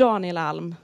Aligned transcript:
Daniel 0.00 0.36
Alm, 0.36 0.74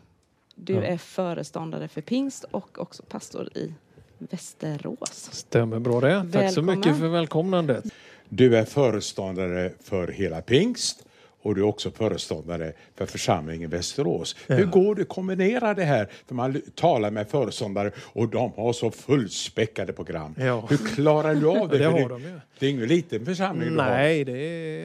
du 0.54 0.72
Ja. 0.74 0.82
är 0.82 0.98
föreståndare 0.98 1.88
för 1.88 2.00
pingst 2.00 2.44
och 2.50 2.78
också 2.78 3.02
pastor 3.02 3.48
i 3.54 3.74
Västerås. 4.18 5.28
Stämmer 5.32 5.78
bra 5.78 6.00
det. 6.00 6.28
Tack 6.32 6.52
så 6.52 6.62
mycket 6.62 6.98
för 6.98 7.08
välkomnandet. 7.08 7.84
Du 8.28 8.56
är 8.56 8.64
föreståndare 8.64 9.72
för 9.80 10.08
hela 10.08 10.42
pingst 10.42 11.06
och 11.42 11.54
du 11.54 11.60
är 11.60 11.66
också 11.66 11.90
föreståndare 11.90 12.72
för 12.94 13.06
församlingen 13.06 13.70
Västerås. 13.70 14.36
Hur 14.46 14.64
går 14.64 14.94
det 14.94 15.02
att 15.02 15.08
kombinera 15.08 15.74
det 15.74 15.84
här? 15.84 16.08
För 16.26 16.34
man 16.34 16.62
talar 16.74 17.10
med 17.10 17.28
föreståndare 17.28 17.90
och 17.98 18.28
de 18.28 18.52
har 18.56 18.72
så 18.72 18.90
fullspäckade 18.90 19.92
program. 19.92 20.34
Ja. 20.38 20.66
Hur 20.70 20.76
klarar 20.76 21.34
du 21.34 21.46
av 21.48 21.68
det? 21.68 21.78
Det 21.78 21.84
har 21.84 22.08
de 22.08 22.22
ju. 22.22 22.40
det 22.58 22.66
är 22.66 22.70
ingen 22.70 22.88
liten 22.88 23.24
församling 23.24 23.68
du 23.74 23.80
har. 23.80 23.86
Nej, 23.90 24.24
det 24.24 24.38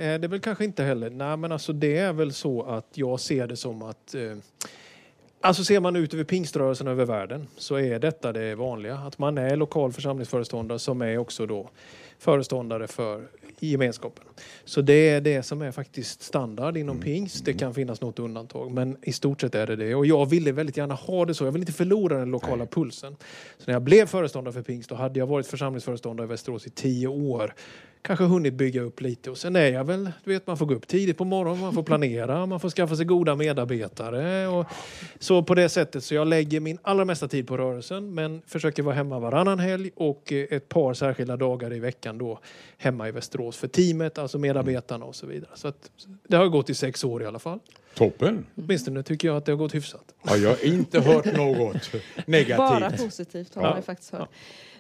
är 0.04 0.20
det 0.20 0.28
väl 0.28 0.40
kanske 0.40 0.64
inte 0.64 0.84
heller. 0.84 1.10
Nej, 1.10 1.38
men 1.38 1.52
alltså 1.52 1.74
det 1.74 1.98
är 1.98 2.14
väl 2.14 2.34
så 2.34 2.64
att 2.64 2.88
jag 2.94 3.20
ser 3.20 3.48
det 3.48 3.56
som 3.58 3.82
att 3.82 4.16
eh, 4.16 4.22
Alltså 5.44 5.64
ser 5.64 5.80
man 5.80 5.96
ut 5.96 6.14
över 6.14 6.24
pingströrelsen 6.24 6.88
över 6.88 7.06
världen 7.06 7.48
så 7.58 7.76
är 7.76 8.00
detta 8.00 8.32
det 8.32 8.56
vanliga. 8.56 8.96
Att 8.96 9.18
man 9.18 9.38
är 9.38 9.56
lokal 9.56 9.92
församlingsföreståndare 9.92 10.80
som 10.80 11.02
är 11.02 11.18
också 11.18 11.46
då 11.46 11.70
föreståndare 12.20 12.88
för 12.88 13.28
gemenskapen. 13.70 14.26
Så 14.66 14.82
det 14.82 15.10
är 15.10 15.22
det 15.22 15.44
som 15.44 15.62
är 15.62 15.72
faktiskt 15.72 16.22
standard 16.22 16.78
inom 16.78 17.00
pingst. 17.00 17.46
Det 17.46 17.54
kan 17.54 17.74
finnas 17.74 18.02
något 18.02 18.20
undantag 18.20 18.72
men 18.72 18.98
i 19.02 19.14
stort 19.14 19.42
sett 19.42 19.56
är 19.56 19.68
det 19.68 19.76
det. 19.76 19.96
Och 19.96 20.06
jag 20.06 20.30
ville 20.30 20.52
väldigt 20.52 20.78
gärna 20.78 20.94
ha 20.94 21.26
det 21.26 21.34
så. 21.34 21.46
Jag 21.46 21.52
vill 21.52 21.62
inte 21.62 21.74
förlora 21.74 22.18
den 22.18 22.32
lokala 22.32 22.66
pulsen. 22.66 23.16
Så 23.58 23.64
när 23.66 23.74
jag 23.74 23.82
blev 23.82 24.06
föreståndare 24.06 24.54
för 24.54 24.62
pingst 24.62 24.90
då 24.90 24.96
hade 24.96 25.20
jag 25.20 25.28
varit 25.28 25.48
församlingsföreståndare 25.48 26.26
i 26.26 26.30
Västerås 26.30 26.68
i 26.68 26.70
tio 26.70 27.08
år. 27.08 27.54
Kanske 28.04 28.26
hunnit 28.26 28.54
bygga 28.54 28.82
upp 28.82 29.02
lite 29.02 29.30
och 29.30 29.38
sen 29.38 29.56
är 29.56 29.72
jag 29.72 29.84
väl, 29.84 30.12
du 30.24 30.34
vet 30.34 30.48
man 30.48 30.58
får 30.58 30.66
gå 30.66 30.74
upp 30.74 30.88
tidigt 30.88 31.18
på 31.18 31.26
morgonen, 31.26 31.62
man 31.62 31.74
får 31.74 31.84
planera, 31.84 32.46
man 32.46 32.60
får 32.60 32.70
skaffa 32.70 32.96
sig 32.96 33.06
goda 33.06 33.36
medarbetare 33.36 34.48
och 34.48 34.66
så 35.20 35.44
på 35.44 35.56
det 35.56 35.70
sättet 35.70 36.04
så 36.04 36.16
jag 36.16 36.28
lägger 36.28 36.60
min 36.60 36.78
allra 36.82 37.06
mesta 37.06 37.28
tid 37.28 37.48
på 37.48 37.58
rörelsen 37.58 38.14
men 38.14 38.42
försöker 38.48 38.84
vara 38.84 38.96
hemma 38.96 39.20
varannan 39.20 39.60
helg 39.60 39.92
och 39.96 40.34
eh, 40.34 40.46
ett 40.50 40.70
par 40.70 40.94
särskilda 40.94 41.38
dagar 41.38 41.74
i 41.74 41.80
veckan 41.80 42.18
då 42.18 42.40
hemma 42.78 43.08
i 43.08 43.12
Västerås 43.12 43.51
för 43.58 43.68
teamet, 43.68 44.18
alltså 44.18 44.38
medarbetarna 44.38 45.06
och 45.06 45.16
så 45.16 45.28
vidare. 45.28 45.50
Så 45.56 45.68
att 45.68 45.90
det 46.28 46.38
har 46.38 46.48
gått 46.48 46.70
i 46.70 46.74
sex 46.74 47.04
år 47.04 47.24
i 47.24 47.26
alla 47.26 47.40
fall. 47.40 47.60
Toppen! 47.96 48.46
Åtminstone 48.56 49.04
tycker 49.04 49.28
jag 49.28 49.38
att 49.38 49.46
det 49.46 49.52
har 49.52 49.58
gått 49.58 49.76
hyfsat. 49.76 50.14
Ja, 50.24 50.36
jag 50.38 50.50
har 50.50 50.66
inte 50.66 51.00
hört 51.02 51.38
något 51.38 51.92
negativt. 52.26 52.58
Bara 52.58 52.92
positivt 52.92 53.56
har 53.56 53.64
Ja. 53.64 53.76
ju 53.76 53.82
faktiskt 53.82 54.12
hört. 54.12 54.30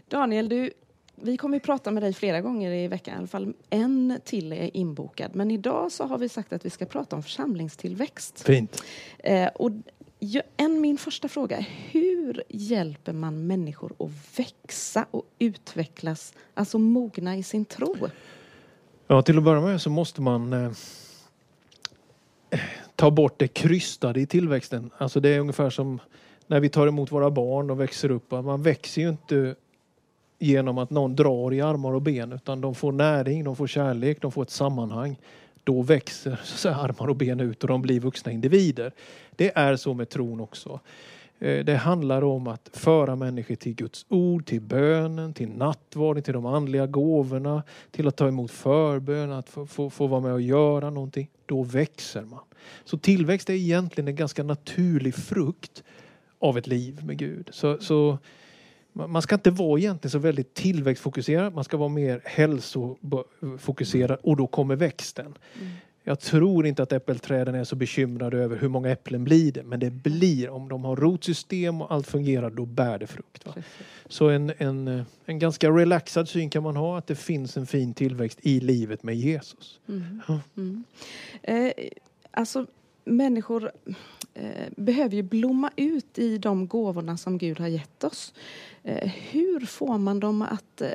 Daniel, 0.07 0.49
du, 0.49 0.71
vi 1.15 1.37
kommer 1.37 1.55
ju 1.55 1.59
prata 1.59 1.91
med 1.91 2.03
dig 2.03 2.13
flera 2.13 2.41
gånger 2.41 2.71
i 2.71 2.87
veckan, 2.87 3.13
i 3.13 3.17
alla 3.17 3.27
fall 3.27 3.53
en 3.69 4.19
till 4.25 4.53
är 4.53 4.77
inbokad. 4.77 5.35
Men 5.35 5.51
idag 5.51 5.91
så 5.91 6.03
har 6.03 6.17
vi 6.17 6.29
sagt 6.29 6.53
att 6.53 6.65
vi 6.65 6.69
ska 6.69 6.85
prata 6.85 7.15
om 7.15 7.23
församlingstillväxt. 7.23 8.41
Fint. 8.45 8.83
Eh, 9.19 9.47
och 9.47 9.71
en, 10.57 10.81
min 10.81 10.97
första 10.97 11.27
fråga 11.27 11.57
är 11.57 11.65
hur 11.91 12.43
hjälper 12.49 13.13
man 13.13 13.47
människor 13.47 13.93
att 13.99 14.39
växa 14.39 15.05
och 15.11 15.25
utvecklas, 15.39 16.33
alltså 16.53 16.77
mogna 16.79 17.37
i 17.37 17.43
sin 17.43 17.65
tro? 17.65 17.95
Ja, 19.11 19.21
till 19.21 19.37
att 19.37 19.43
börja 19.43 19.61
med 19.61 19.81
så 19.81 19.89
måste 19.89 20.21
man 20.21 20.53
eh, 20.53 20.71
ta 22.95 23.11
bort 23.11 23.39
det 23.39 23.47
krystade 23.47 24.21
i 24.21 24.25
tillväxten. 24.25 24.91
Alltså 24.97 25.19
det 25.19 25.29
är 25.29 25.39
ungefär 25.39 25.69
som 25.69 25.99
när 26.47 26.59
vi 26.59 26.69
tar 26.69 26.87
emot 26.87 27.11
våra 27.11 27.31
barn 27.31 27.69
och 27.69 27.79
växer 27.79 28.11
upp. 28.11 28.31
Man 28.31 28.61
växer 28.61 29.01
ju 29.01 29.09
inte 29.09 29.55
genom 30.39 30.77
att 30.77 30.89
någon 30.89 31.15
drar 31.15 31.53
i 31.53 31.61
armar 31.61 31.93
och 31.93 32.01
ben 32.01 32.31
utan 32.31 32.61
de 32.61 32.75
får 32.75 32.91
näring, 32.91 33.43
de 33.43 33.55
får 33.55 33.67
kärlek, 33.67 34.21
de 34.21 34.31
får 34.31 34.43
ett 34.43 34.49
sammanhang. 34.49 35.17
Då 35.63 35.81
växer 35.81 36.41
så 36.43 36.69
armar 36.69 37.07
och 37.07 37.15
ben 37.15 37.39
ut 37.39 37.63
och 37.63 37.67
de 37.67 37.81
blir 37.81 37.99
vuxna 37.99 38.31
individer. 38.31 38.91
Det 39.35 39.51
är 39.55 39.75
så 39.75 39.93
med 39.93 40.09
tron 40.09 40.39
också. 40.39 40.79
Eh, 41.41 41.65
det 41.65 41.75
handlar 41.75 42.23
om 42.23 42.47
att 42.47 42.69
föra 42.73 43.15
människor 43.15 43.55
till 43.55 43.75
Guds 43.75 44.05
ord, 44.09 44.45
till 44.45 44.61
bönen, 44.61 45.33
till 45.33 45.49
nattvarden, 45.49 46.23
till 46.23 46.33
de 46.33 46.45
andliga 46.45 46.87
gåvorna, 46.87 47.63
till 47.91 48.07
att 48.07 48.15
ta 48.15 48.27
emot 48.27 48.51
förbön, 48.51 49.31
att 49.31 49.49
få, 49.49 49.65
få, 49.65 49.89
få 49.89 50.07
vara 50.07 50.21
med 50.21 50.33
och 50.33 50.41
göra 50.41 50.89
någonting. 50.89 51.29
Då 51.45 51.63
växer 51.63 52.21
man. 52.21 52.39
Så 52.85 52.97
tillväxt 52.97 53.49
är 53.49 53.53
egentligen 53.53 54.07
en 54.07 54.15
ganska 54.15 54.43
naturlig 54.43 55.15
frukt 55.15 55.83
av 56.39 56.57
ett 56.57 56.67
liv 56.67 57.05
med 57.05 57.17
Gud. 57.17 57.49
Så, 57.51 57.77
så 57.77 58.17
man 58.93 59.11
man 59.11 59.21
ska 59.21 59.35
inte 59.35 59.51
vara 59.51 59.79
egentligen 59.79 60.11
så 60.11 60.19
väldigt 60.19 60.53
tillväxtfokuserad, 60.53 61.53
man 61.53 61.63
ska 61.63 61.77
vara 61.77 61.89
mer 61.89 62.21
hälsofokuserad 62.25 64.19
och 64.23 64.37
då 64.37 64.47
kommer 64.47 64.75
växten. 64.75 65.25
Mm. 65.25 65.71
Jag 66.03 66.19
tror 66.19 66.65
inte 66.65 66.83
att 66.83 66.91
äppelträden 66.91 67.55
är 67.55 67.63
så 67.63 67.75
bekymrade 67.75 68.37
över 68.37 68.57
hur 68.57 68.67
många 68.69 68.89
äpplen 68.89 69.23
blir 69.23 69.51
det, 69.51 69.63
men 69.63 69.79
det 69.79 69.89
blir, 69.89 70.49
om 70.49 70.69
de 70.69 70.85
har 70.85 70.95
rotsystem 70.95 71.81
och 71.81 71.91
allt 71.91 72.07
fungerar, 72.07 72.49
då 72.49 72.65
bär 72.65 72.99
det 72.99 73.07
frukt. 73.07 73.45
Så 74.05 74.29
en, 74.29 74.53
en, 74.57 75.05
en 75.25 75.39
ganska 75.39 75.69
relaxad 75.69 76.29
syn 76.29 76.49
kan 76.49 76.63
man 76.63 76.75
ha, 76.75 76.97
att 76.97 77.07
det 77.07 77.15
finns 77.15 77.57
en 77.57 77.67
fin 77.67 77.93
tillväxt 77.93 78.39
i 78.41 78.59
livet 78.59 79.03
med 79.03 79.15
Jesus. 79.15 79.79
Ja. 80.27 80.39
Mm. 80.57 80.83
Eh, 81.43 81.71
alltså, 82.31 82.65
människor 83.05 83.71
eh, 84.33 84.67
behöver 84.77 85.15
ju 85.15 85.21
blomma 85.21 85.71
ut 85.75 86.19
i 86.19 86.37
de 86.37 86.67
gåvorna 86.67 87.17
som 87.17 87.37
Gud 87.37 87.59
har 87.59 87.67
gett 87.67 88.03
oss. 88.03 88.33
Eh, 88.83 89.11
hur 89.31 89.59
får 89.59 89.97
man 89.97 90.19
dem 90.19 90.41
att 90.41 90.81
eh, 90.81 90.89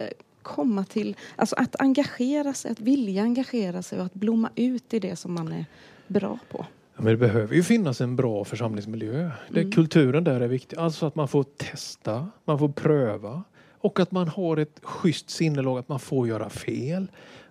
komma 0.46 0.84
till, 0.84 1.16
alltså 1.36 1.56
att 1.58 1.80
engagera 1.80 2.54
sig, 2.54 2.70
att 2.70 2.80
vilja 2.80 3.22
engagera 3.22 3.82
sig 3.82 3.98
och 3.98 4.06
att 4.06 4.14
blomma 4.14 4.50
ut 4.54 4.94
i 4.94 4.98
det 4.98 5.16
som 5.16 5.34
man 5.34 5.52
är 5.52 5.64
bra 6.06 6.38
på? 6.50 6.66
Ja, 6.96 7.02
men 7.02 7.12
det 7.12 7.16
behöver 7.16 7.54
ju 7.54 7.62
finnas 7.62 8.00
en 8.00 8.16
bra 8.16 8.44
församlingsmiljö. 8.44 9.30
Det, 9.50 9.60
Mm. 9.60 9.72
Kulturen 9.72 10.24
där 10.24 10.40
är 10.40 10.48
viktig. 10.48 10.78
Alltså 10.78 11.06
att 11.06 11.14
man 11.14 11.28
får 11.28 11.42
testa, 11.42 12.28
man 12.44 12.58
får 12.58 12.68
pröva 12.68 13.42
och 13.80 14.00
att 14.00 14.12
man 14.12 14.28
har 14.28 14.56
ett 14.56 14.80
schysst 14.82 15.30
sinnelag, 15.30 15.78
att 15.78 15.88
man 15.88 16.00
får 16.00 16.28
göra 16.28 16.50
fel. 16.50 17.06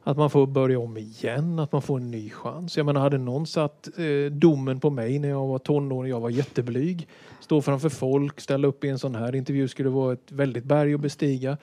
Att 0.07 0.17
man 0.17 0.29
får 0.29 0.47
börja 0.47 0.79
om 0.79 0.97
igen, 0.97 1.59
att 1.59 1.71
man 1.71 1.81
får 1.81 1.97
en 1.97 2.11
ny 2.11 2.29
chans. 2.29 2.77
Jag 2.77 2.85
menar, 2.85 3.01
hade 3.01 3.17
någon 3.17 3.47
satt 3.47 3.89
eh, 3.97 4.31
domen 4.31 4.79
på 4.79 4.89
mig 4.89 5.19
när 5.19 5.29
jag 5.29 5.47
var 5.47 5.59
tonåring, 5.59 6.09
jag 6.09 6.19
var 6.19 6.29
jätteblyg, 6.29 7.07
stå 7.39 7.61
framför 7.61 7.89
folk, 7.89 8.41
ställa 8.41 8.67
upp 8.67 8.83
i 8.83 8.89
en 8.89 8.99
sån 8.99 9.15
här 9.15 9.35
intervju 9.35 9.67
skulle 9.67 9.89
vara 9.89 10.13
ett 10.13 10.31
väldigt 10.31 10.63
berg 10.63 10.93
att 10.93 10.99
bestiga. 10.99 11.57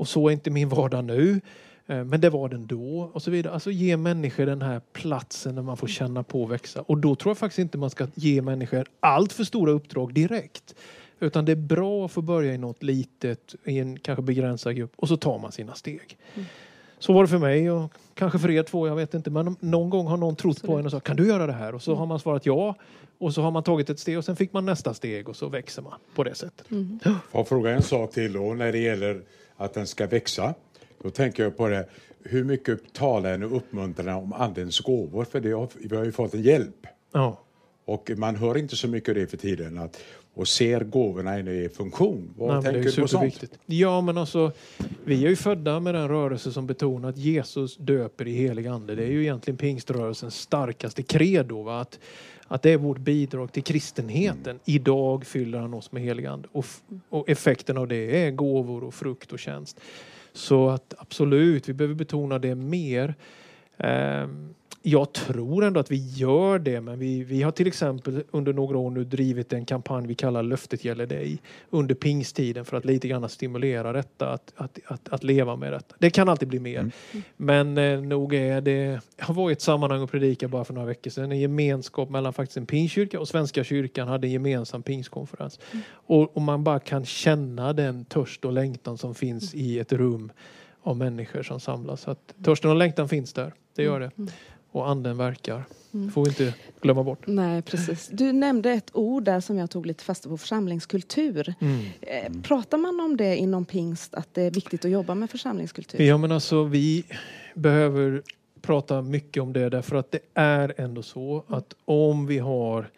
Och 0.00 0.08
så 0.08 0.28
är 0.28 0.32
inte 0.32 0.50
min 0.50 0.68
vardag 0.68 1.04
nu. 1.04 1.40
Eh, 1.86 2.04
Men 2.04 2.20
det 2.20 2.30
var 2.30 2.48
den 2.48 2.66
då 2.66 3.10
och 3.12 3.22
så 3.22 3.30
vidare. 3.30 3.54
Alltså 3.54 3.70
ge 3.70 3.96
människor 3.96 4.46
den 4.46 4.62
här 4.62 4.80
platsen 4.92 5.54
där 5.54 5.62
man 5.62 5.76
får 5.76 5.86
känna 5.86 6.22
på 6.22 6.42
och 6.42 6.50
växa. 6.50 6.80
Och 6.80 6.98
då 6.98 7.14
tror 7.14 7.30
jag 7.30 7.38
faktiskt 7.38 7.58
inte 7.58 7.78
man 7.78 7.90
ska 7.90 8.06
ge 8.14 8.42
människor 8.42 8.86
allt 9.00 9.32
för 9.32 9.44
stora 9.44 9.72
uppdrag 9.72 10.14
direkt. 10.14 10.74
Utan 11.20 11.44
det 11.44 11.52
är 11.52 11.56
bra 11.56 12.04
att 12.04 12.12
få 12.12 12.22
börja 12.22 12.54
i 12.54 12.58
något 12.58 12.82
litet, 12.82 13.54
i 13.64 13.78
en 13.78 13.98
kanske 13.98 14.22
begränsad 14.22 14.76
grupp 14.76 14.92
och 14.96 15.08
så 15.08 15.16
tar 15.16 15.38
man 15.38 15.52
sina 15.52 15.74
steg. 15.74 16.18
Så 16.98 17.12
var 17.12 17.22
det 17.22 17.28
för 17.28 17.38
mig 17.38 17.70
och 17.70 17.92
kanske 18.14 18.38
för 18.38 18.50
er 18.50 18.62
två, 18.62 18.86
jag 18.86 18.96
vet 18.96 19.14
inte. 19.14 19.30
Men 19.30 19.56
någon 19.60 19.90
gång 19.90 20.06
har 20.06 20.16
någon 20.16 20.36
trott 20.36 20.62
på 20.62 20.78
en 20.78 20.84
och 20.84 20.90
sagt 20.90 21.06
kan 21.06 21.16
du 21.16 21.28
göra 21.28 21.46
det 21.46 21.52
här? 21.52 21.74
Och 21.74 21.82
så 21.82 21.94
har 21.94 22.06
man 22.06 22.20
svarat 22.20 22.46
ja. 22.46 22.74
Och 23.18 23.34
så 23.34 23.42
har 23.42 23.50
man 23.50 23.62
tagit 23.62 23.90
ett 23.90 23.98
steg 23.98 24.18
och 24.18 24.24
sen 24.24 24.36
fick 24.36 24.52
man 24.52 24.66
nästa 24.66 24.94
steg 24.94 25.28
och 25.28 25.36
så 25.36 25.48
växer 25.48 25.82
man 25.82 25.94
på 26.14 26.24
det 26.24 26.34
sättet. 26.34 26.66
Får 27.02 27.14
jag 27.32 27.48
fråga 27.48 27.70
en 27.70 27.82
sak 27.82 28.12
till 28.12 28.32
då 28.32 28.54
när 28.54 28.72
det 28.72 28.78
gäller 28.78 29.22
att 29.60 29.74
den 29.74 29.86
ska 29.86 30.06
växa? 30.06 30.54
Då 31.02 31.10
tänker 31.10 31.42
jag 31.42 31.56
på 31.56 31.68
det, 31.68 31.88
hur 32.22 32.44
mycket 32.44 32.92
talar 32.92 33.32
en 33.32 33.42
och 33.42 33.56
uppmuntrar 33.56 34.14
om 34.14 34.32
andens 34.32 34.80
gåvor? 34.80 35.24
För 35.24 35.40
det 35.40 35.52
har, 35.52 35.68
vi 35.74 35.96
har 35.96 36.04
ju 36.04 36.12
fått 36.12 36.34
en 36.34 36.42
hjälp. 36.42 36.86
Ja. 37.12 37.40
Och 37.84 38.10
man 38.16 38.36
hör 38.36 38.58
inte 38.58 38.76
så 38.76 38.88
mycket 38.88 39.08
av 39.08 39.14
det 39.14 39.26
för 39.26 39.36
tiden. 39.36 39.78
Att, 39.78 40.00
och 40.34 40.48
ser 40.48 40.80
gåvorna 40.80 41.38
i 41.38 41.68
funktion. 41.68 42.34
Vad 42.36 42.54
Nej, 42.54 42.72
tänker 42.72 42.90
du 42.90 43.02
på 43.02 43.08
sånt? 43.08 43.44
Ja, 43.66 44.00
men 44.00 44.18
alltså, 44.18 44.52
vi 45.04 45.24
är 45.24 45.28
ju 45.28 45.36
födda 45.36 45.80
med 45.80 45.94
den 45.94 46.08
rörelse 46.08 46.52
som 46.52 46.66
betonar 46.66 47.08
att 47.08 47.16
Jesus 47.16 47.76
döper 47.76 48.28
i 48.28 48.32
helig 48.32 48.66
ande. 48.66 48.94
Det 48.94 49.02
är 49.02 49.10
ju 49.10 49.22
egentligen 49.22 49.56
pingströrelsens 49.56 50.40
starkaste 50.40 51.02
credo. 51.02 51.62
Va? 51.62 51.80
Att, 51.80 51.98
att 52.52 52.62
det 52.62 52.70
är 52.70 52.76
vårt 52.76 52.98
bidrag 52.98 53.52
till 53.52 53.62
kristenheten. 53.62 54.58
Idag 54.64 55.26
fyller 55.26 55.58
han 55.58 55.74
oss 55.74 55.92
med 55.92 56.02
helig 56.02 56.26
ande. 56.26 56.48
Och, 56.52 56.66
och 57.08 57.28
effekten 57.28 57.76
av 57.76 57.88
det 57.88 58.26
är 58.26 58.30
gåvor 58.30 58.84
och 58.84 58.94
frukt 58.94 59.32
och 59.32 59.38
tjänst. 59.38 59.80
Så 60.32 60.68
att 60.68 60.94
absolut, 60.98 61.68
vi 61.68 61.72
behöver 61.72 61.94
betona 61.94 62.38
det 62.38 62.54
mer. 62.54 63.14
Ehm, 63.76 64.54
jag 64.82 65.12
tror 65.12 65.64
ändå 65.64 65.80
att 65.80 65.90
vi 65.90 66.08
gör 66.08 66.58
det, 66.58 66.80
men 66.80 66.98
vi, 66.98 67.24
vi 67.24 67.42
har 67.42 67.52
till 67.52 67.66
exempel 67.66 68.24
under 68.30 68.52
några 68.52 68.78
år 68.78 68.90
nu 68.90 69.04
drivit 69.04 69.52
en 69.52 69.64
kampanj 69.64 70.06
vi 70.06 70.14
kallar 70.14 70.42
Löftet 70.42 70.84
gäller 70.84 71.06
dig 71.06 71.38
under 71.70 71.94
pingstiden 71.94 72.64
för 72.64 72.76
att 72.76 72.84
lite 72.84 73.08
grann 73.08 73.28
stimulera 73.28 73.92
detta, 73.92 74.28
att, 74.28 74.52
att, 74.56 74.78
att, 74.86 75.08
att 75.08 75.24
leva 75.24 75.56
med 75.56 75.72
detta. 75.72 75.94
Det 75.98 76.10
kan 76.10 76.28
alltid 76.28 76.48
bli 76.48 76.58
mer. 76.58 76.90
Men 77.36 77.78
eh, 77.78 78.00
nog 78.00 78.34
är 78.34 78.60
det, 78.60 79.00
jag 79.16 79.34
var 79.34 79.50
i 79.50 79.52
ett 79.52 79.60
sammanhang 79.60 80.02
och 80.02 80.10
predikade 80.10 80.50
bara 80.50 80.64
för 80.64 80.74
några 80.74 80.86
veckor 80.86 81.10
sedan, 81.10 81.32
en 81.32 81.40
gemenskap 81.40 82.10
mellan 82.10 82.32
faktiskt 82.32 82.56
en 82.56 82.66
pingstkyrka 82.66 83.20
och 83.20 83.28
Svenska 83.28 83.64
kyrkan 83.64 84.08
hade 84.08 84.26
en 84.26 84.32
gemensam 84.32 84.82
pingstkonferens. 84.82 85.60
Och, 85.92 86.36
och 86.36 86.42
man 86.42 86.64
bara 86.64 86.80
kan 86.80 87.04
känna 87.04 87.72
den 87.72 88.04
törst 88.04 88.44
och 88.44 88.52
längtan 88.52 88.98
som 88.98 89.14
finns 89.14 89.54
i 89.54 89.78
ett 89.78 89.92
rum 89.92 90.32
av 90.82 90.96
människor 90.96 91.42
som 91.42 91.60
samlas. 91.60 92.00
Så 92.00 92.10
att 92.10 92.34
törsten 92.44 92.70
och 92.70 92.76
längtan 92.76 93.08
finns 93.08 93.32
där, 93.32 93.52
det 93.74 93.82
gör 93.82 94.00
det. 94.00 94.10
Och 94.72 94.88
anden 94.88 95.16
verkar. 95.16 95.64
Mm. 95.94 96.10
får 96.10 96.24
vi 96.24 96.28
inte 96.28 96.54
glömma 96.80 97.02
bort. 97.02 97.26
Nej, 97.26 97.62
precis. 97.62 98.08
Du 98.12 98.32
nämnde 98.32 98.70
ett 98.70 98.90
ord 98.92 99.24
där 99.24 99.40
som 99.40 99.58
jag 99.58 99.70
tog 99.70 99.86
lite 99.86 100.04
fasta 100.04 100.28
på, 100.28 100.38
församlingskultur. 100.38 101.54
Mm. 101.60 101.80
Eh, 102.00 102.42
pratar 102.42 102.78
man 102.78 103.00
om 103.00 103.16
det 103.16 103.36
inom 103.36 103.64
pingst, 103.64 104.14
att 104.14 104.34
det 104.34 104.42
är 104.42 104.50
viktigt 104.50 104.84
att 104.84 104.90
jobba 104.90 105.14
med 105.14 105.30
församlingskultur? 105.30 106.00
Ja, 106.00 106.16
men 106.16 106.32
alltså 106.32 106.64
vi 106.64 107.04
behöver 107.54 108.22
prata 108.62 109.02
mycket 109.02 109.42
om 109.42 109.52
det 109.52 109.68
därför 109.68 109.96
att 109.96 110.10
det 110.10 110.20
är 110.34 110.74
ändå 110.76 111.02
så 111.02 111.44
att 111.48 111.74
om 111.84 112.26
vi 112.26 112.38
har 112.38 112.90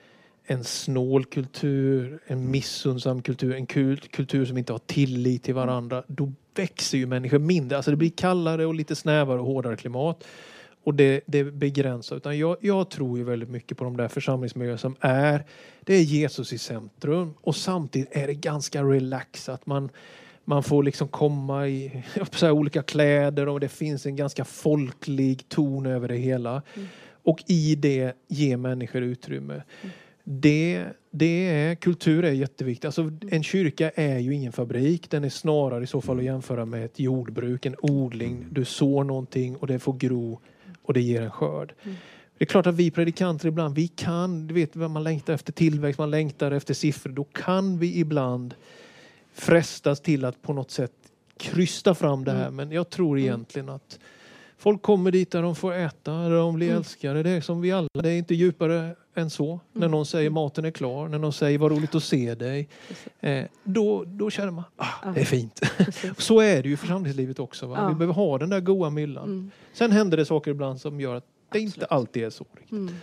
en 0.44 0.64
snål 0.64 1.24
kultur, 1.24 2.18
en 2.26 2.50
missunnsam 2.50 3.22
kultur, 3.22 3.54
en 3.54 3.66
kultur 3.66 4.44
som 4.44 4.58
inte 4.58 4.72
har 4.72 4.78
tillit 4.78 5.42
till 5.42 5.54
varandra, 5.54 6.02
då 6.06 6.32
växer 6.54 6.98
ju 6.98 7.06
människor 7.06 7.38
mindre. 7.38 7.76
Alltså 7.76 7.90
det 7.90 7.96
blir 7.96 8.10
kallare 8.10 8.66
och 8.66 8.74
lite 8.74 8.96
snävare 8.96 9.40
och 9.40 9.46
hårdare 9.46 9.76
klimat. 9.76 10.24
Och 10.84 10.94
det, 10.94 11.20
det 11.26 11.44
begränsar. 11.44 12.16
Utan 12.16 12.38
jag, 12.38 12.56
jag, 12.60 12.90
tror 12.90 13.18
ju 13.18 13.24
väldigt 13.24 13.48
mycket 13.48 13.78
på 13.78 13.84
de 13.84 13.96
där 13.96 14.08
församlingsmiljöerna 14.08 14.78
som 14.78 14.96
är, 15.00 15.44
det 15.80 15.94
är 15.94 16.02
Jesus 16.02 16.52
i 16.52 16.58
centrum 16.58 17.34
och 17.40 17.56
samtidigt 17.56 18.16
är 18.16 18.26
det 18.26 18.34
ganska 18.34 18.82
relaxat. 18.82 19.66
Man, 19.66 19.90
man 20.44 20.62
får 20.62 20.82
liksom 20.82 21.08
komma 21.08 21.68
i 21.68 22.04
så 22.32 22.50
olika 22.50 22.82
kläder 22.82 23.48
och 23.48 23.60
det 23.60 23.68
finns 23.68 24.06
en 24.06 24.16
ganska 24.16 24.44
folklig 24.44 25.48
ton 25.48 25.86
över 25.86 26.08
det 26.08 26.16
hela. 26.16 26.62
Mm. 26.74 26.88
Och 27.24 27.44
i 27.46 27.74
det 27.74 28.16
ge 28.28 28.56
människor 28.56 29.02
utrymme. 29.02 29.54
Mm. 29.54 29.92
Det, 30.24 30.84
det 31.10 31.48
är, 31.48 31.74
kultur 31.74 32.24
är 32.24 32.32
jätteviktigt. 32.32 32.84
Alltså, 32.84 33.10
en 33.30 33.42
kyrka 33.42 33.90
är 33.90 34.18
ju 34.18 34.34
ingen 34.34 34.52
fabrik. 34.52 35.10
Den 35.10 35.24
är 35.24 35.28
snarare 35.28 35.84
i 35.84 35.86
så 35.86 36.00
fall 36.00 36.18
att 36.18 36.24
jämföra 36.24 36.64
med 36.64 36.84
ett 36.84 37.00
jordbruk, 37.00 37.66
en 37.66 37.76
odling. 37.82 38.46
Du 38.50 38.64
sår 38.64 39.04
någonting 39.04 39.56
och 39.56 39.66
det 39.66 39.78
får 39.78 39.92
gro 39.92 40.40
och 40.82 40.94
det 40.94 41.00
ger 41.00 41.22
en 41.22 41.30
skörd. 41.30 41.74
Mm. 41.82 41.96
Det 42.38 42.44
är 42.44 42.46
klart 42.46 42.66
att 42.66 42.74
vi 42.74 42.90
predikanter 42.90 43.48
ibland, 43.48 43.74
vi 43.74 43.88
kan, 43.88 44.46
du 44.46 44.54
vet 44.54 44.74
man 44.74 45.04
längtar 45.04 45.34
efter 45.34 45.52
tillväxt, 45.52 45.98
man 45.98 46.10
längtar 46.10 46.50
efter 46.50 46.74
siffror. 46.74 47.12
Då 47.12 47.24
kan 47.24 47.78
vi 47.78 47.98
ibland 47.98 48.54
frestas 49.32 50.00
till 50.00 50.24
att 50.24 50.42
på 50.42 50.52
något 50.52 50.70
sätt 50.70 50.92
krysta 51.36 51.94
fram 51.94 52.24
det 52.24 52.32
här. 52.32 52.42
Mm. 52.42 52.56
Men 52.56 52.72
jag 52.72 52.90
tror 52.90 53.16
mm. 53.16 53.28
egentligen 53.28 53.68
att 53.68 53.98
folk 54.62 54.82
kommer 54.82 55.10
dit 55.10 55.30
där 55.30 55.42
de 55.42 55.54
får 55.54 55.74
äta, 55.74 56.12
där 56.12 56.30
de 56.30 56.54
blir 56.54 56.66
mm. 56.66 56.78
älskade. 56.78 57.22
Det 57.22 57.30
är 57.30 57.40
som 57.40 57.60
vi 57.60 57.72
alla, 57.72 57.88
det 57.92 58.10
är 58.10 58.18
inte 58.18 58.34
djupare 58.34 58.94
än 59.14 59.30
så. 59.30 59.50
Mm. 59.50 59.60
När 59.72 59.88
någon 59.88 60.06
säger 60.06 60.30
maten 60.30 60.64
är 60.64 60.70
klar, 60.70 61.08
när 61.08 61.18
någon 61.18 61.32
säger 61.32 61.58
vad 61.58 61.72
roligt 61.72 61.94
att 61.94 62.04
se 62.04 62.34
dig. 62.34 62.68
Eh, 63.20 63.44
då, 63.64 64.04
då 64.06 64.30
känner 64.30 64.50
man, 64.50 64.64
ah, 64.76 65.12
det 65.14 65.20
är 65.20 65.24
fint. 65.24 65.60
så 66.18 66.40
är 66.40 66.62
det 66.62 66.68
ju 66.68 66.74
i 66.74 66.76
församlingslivet 66.76 67.38
också. 67.38 67.66
Ja. 67.66 67.88
Vi 67.88 67.94
behöver 67.94 68.14
ha 68.14 68.38
den 68.38 68.50
där 68.50 68.60
goa 68.60 68.90
myllan. 68.90 69.24
Mm. 69.24 69.50
Sen 69.72 69.92
händer 69.92 70.16
det 70.16 70.24
saker 70.24 70.50
ibland 70.50 70.80
som 70.80 71.00
gör 71.00 71.14
att 71.14 71.26
det 71.52 71.58
Absolut. 71.58 71.76
inte 71.76 71.86
alltid 71.86 72.24
är 72.24 72.30
så. 72.30 72.46
Mm. 72.70 72.94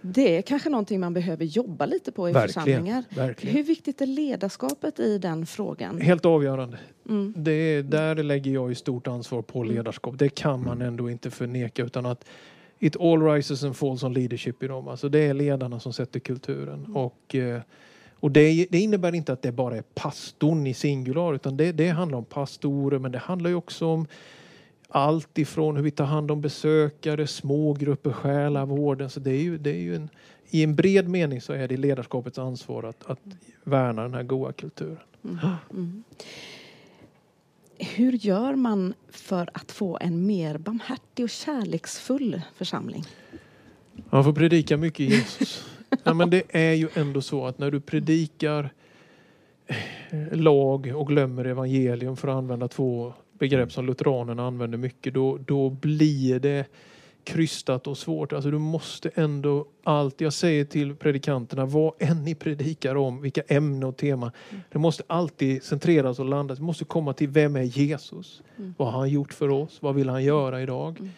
Det 0.00 0.36
är 0.36 0.42
kanske 0.42 0.70
någonting 0.70 1.00
man 1.00 1.14
behöver 1.14 1.44
jobba 1.44 1.86
lite 1.86 2.12
på 2.12 2.28
i 2.28 2.32
verkligen, 2.32 2.64
församlingar. 2.64 3.04
Verkligen. 3.08 3.56
Hur 3.56 3.62
viktigt 3.62 4.00
är 4.00 4.06
ledarskapet 4.06 5.00
i 5.00 5.18
den 5.18 5.46
frågan? 5.46 6.00
Helt 6.00 6.24
avgörande. 6.24 6.78
Mm. 7.08 7.34
Det, 7.36 7.82
där 7.82 8.14
lägger 8.14 8.50
jag 8.50 8.68
ju 8.68 8.74
stort 8.74 9.06
ansvar 9.06 9.42
på 9.42 9.62
mm. 9.62 9.74
ledarskap. 9.74 10.18
Det 10.18 10.28
kan 10.28 10.64
man 10.64 10.82
ändå 10.82 11.10
inte 11.10 11.30
förneka 11.30 11.84
utan 11.84 12.06
att 12.06 12.24
it 12.78 12.96
all 13.00 13.22
rises 13.22 13.64
and 13.64 13.76
falls 13.76 14.02
on 14.02 14.12
leadership 14.12 14.62
i 14.62 14.66
dem. 14.66 14.88
Alltså 14.88 15.08
det 15.08 15.18
är 15.18 15.34
ledarna 15.34 15.80
som 15.80 15.92
sätter 15.92 16.20
kulturen. 16.20 16.84
Mm. 16.84 16.96
Och, 16.96 17.34
eh, 17.34 17.60
och 18.20 18.30
det, 18.30 18.66
det, 18.70 18.78
innebär 18.78 19.14
inte 19.14 19.32
att 19.32 19.42
det 19.42 19.52
bara 19.52 19.76
är 19.76 19.82
pastorn 19.82 20.66
i 20.66 20.74
singular 20.74 21.34
utan 21.34 21.56
det, 21.56 21.72
det 21.72 21.88
handlar 21.88 22.18
om 22.18 22.24
pastorer 22.24 22.98
men 22.98 23.12
det 23.12 23.18
handlar 23.18 23.50
ju 23.50 23.56
också 23.56 23.86
om 23.86 24.06
allt 24.94 25.38
ifrån 25.38 25.76
hur 25.76 25.82
vi 25.82 25.90
tar 25.90 26.04
hand 26.04 26.30
om 26.30 26.40
besökare, 26.40 27.26
smågrupper, 27.26 28.12
själavården. 28.12 29.10
Så 29.10 29.20
det 29.20 29.30
är 29.30 29.42
ju, 29.42 29.58
det 29.58 29.70
är 29.70 29.80
ju 29.80 29.96
en, 29.96 30.08
I 30.50 30.64
en 30.64 30.74
bred 30.74 31.08
mening 31.08 31.40
så 31.40 31.52
är 31.52 31.68
det 31.68 31.76
ledarskapets 31.76 32.38
ansvar 32.38 32.82
att, 32.82 33.10
att 33.10 33.18
värna 33.64 34.02
den 34.02 34.14
här 34.14 34.22
goda 34.22 34.52
kulturen. 34.52 34.98
Mm. 35.24 35.38
Mm. 35.70 36.04
Hur 37.78 38.12
gör 38.12 38.54
man 38.54 38.94
för 39.10 39.48
att 39.54 39.72
få 39.72 39.98
en 40.00 40.26
mer 40.26 40.58
barmhärtig 40.58 41.24
och 41.24 41.30
kärleksfull 41.30 42.42
församling? 42.54 43.04
Man 44.10 44.24
får 44.24 44.32
predika 44.32 44.76
mycket 44.76 45.08
Jesus. 45.10 45.66
ja, 46.04 46.14
men 46.14 46.30
det 46.30 46.42
är 46.48 46.72
ju 46.72 46.88
ändå 46.94 47.20
så 47.22 47.46
att 47.46 47.58
när 47.58 47.70
du 47.70 47.80
predikar 47.80 48.70
lag 50.32 50.92
och 50.96 51.06
glömmer 51.08 51.44
evangelium 51.44 52.16
för 52.16 52.28
att 52.28 52.34
använda 52.34 52.68
två 52.68 53.14
begrepp 53.38 53.72
som 53.72 53.86
lutheranerna 53.86 54.46
använder 54.46 54.78
mycket, 54.78 55.14
då, 55.14 55.38
då 55.38 55.70
blir 55.70 56.40
det 56.40 56.66
krystat 57.24 57.86
och 57.86 57.98
svårt. 57.98 58.32
Alltså 58.32 58.50
du 58.50 58.58
måste 58.58 59.10
ändå 59.14 59.66
allt, 59.84 60.20
jag 60.20 60.32
säger 60.32 60.64
till 60.64 60.94
predikanterna, 60.94 61.66
vad 61.66 61.92
än 61.98 62.24
ni 62.24 62.34
predikar 62.34 62.94
om, 62.94 63.22
vilka 63.22 63.42
ämnen 63.48 63.84
och 63.84 63.96
teman, 63.96 64.30
mm. 64.50 64.62
det 64.72 64.78
måste 64.78 65.02
alltid 65.06 65.62
centreras 65.62 66.18
och 66.18 66.24
landas. 66.24 66.58
Det 66.58 66.64
måste 66.64 66.84
komma 66.84 67.12
till 67.12 67.28
vem 67.28 67.56
är 67.56 67.62
Jesus? 67.62 68.42
Mm. 68.56 68.74
Vad 68.78 68.92
har 68.92 68.98
han 68.98 69.10
gjort 69.10 69.32
för 69.32 69.48
oss? 69.48 69.78
Vad 69.80 69.94
vill 69.94 70.08
han 70.08 70.24
göra 70.24 70.62
idag? 70.62 70.96
Mm. 71.00 71.10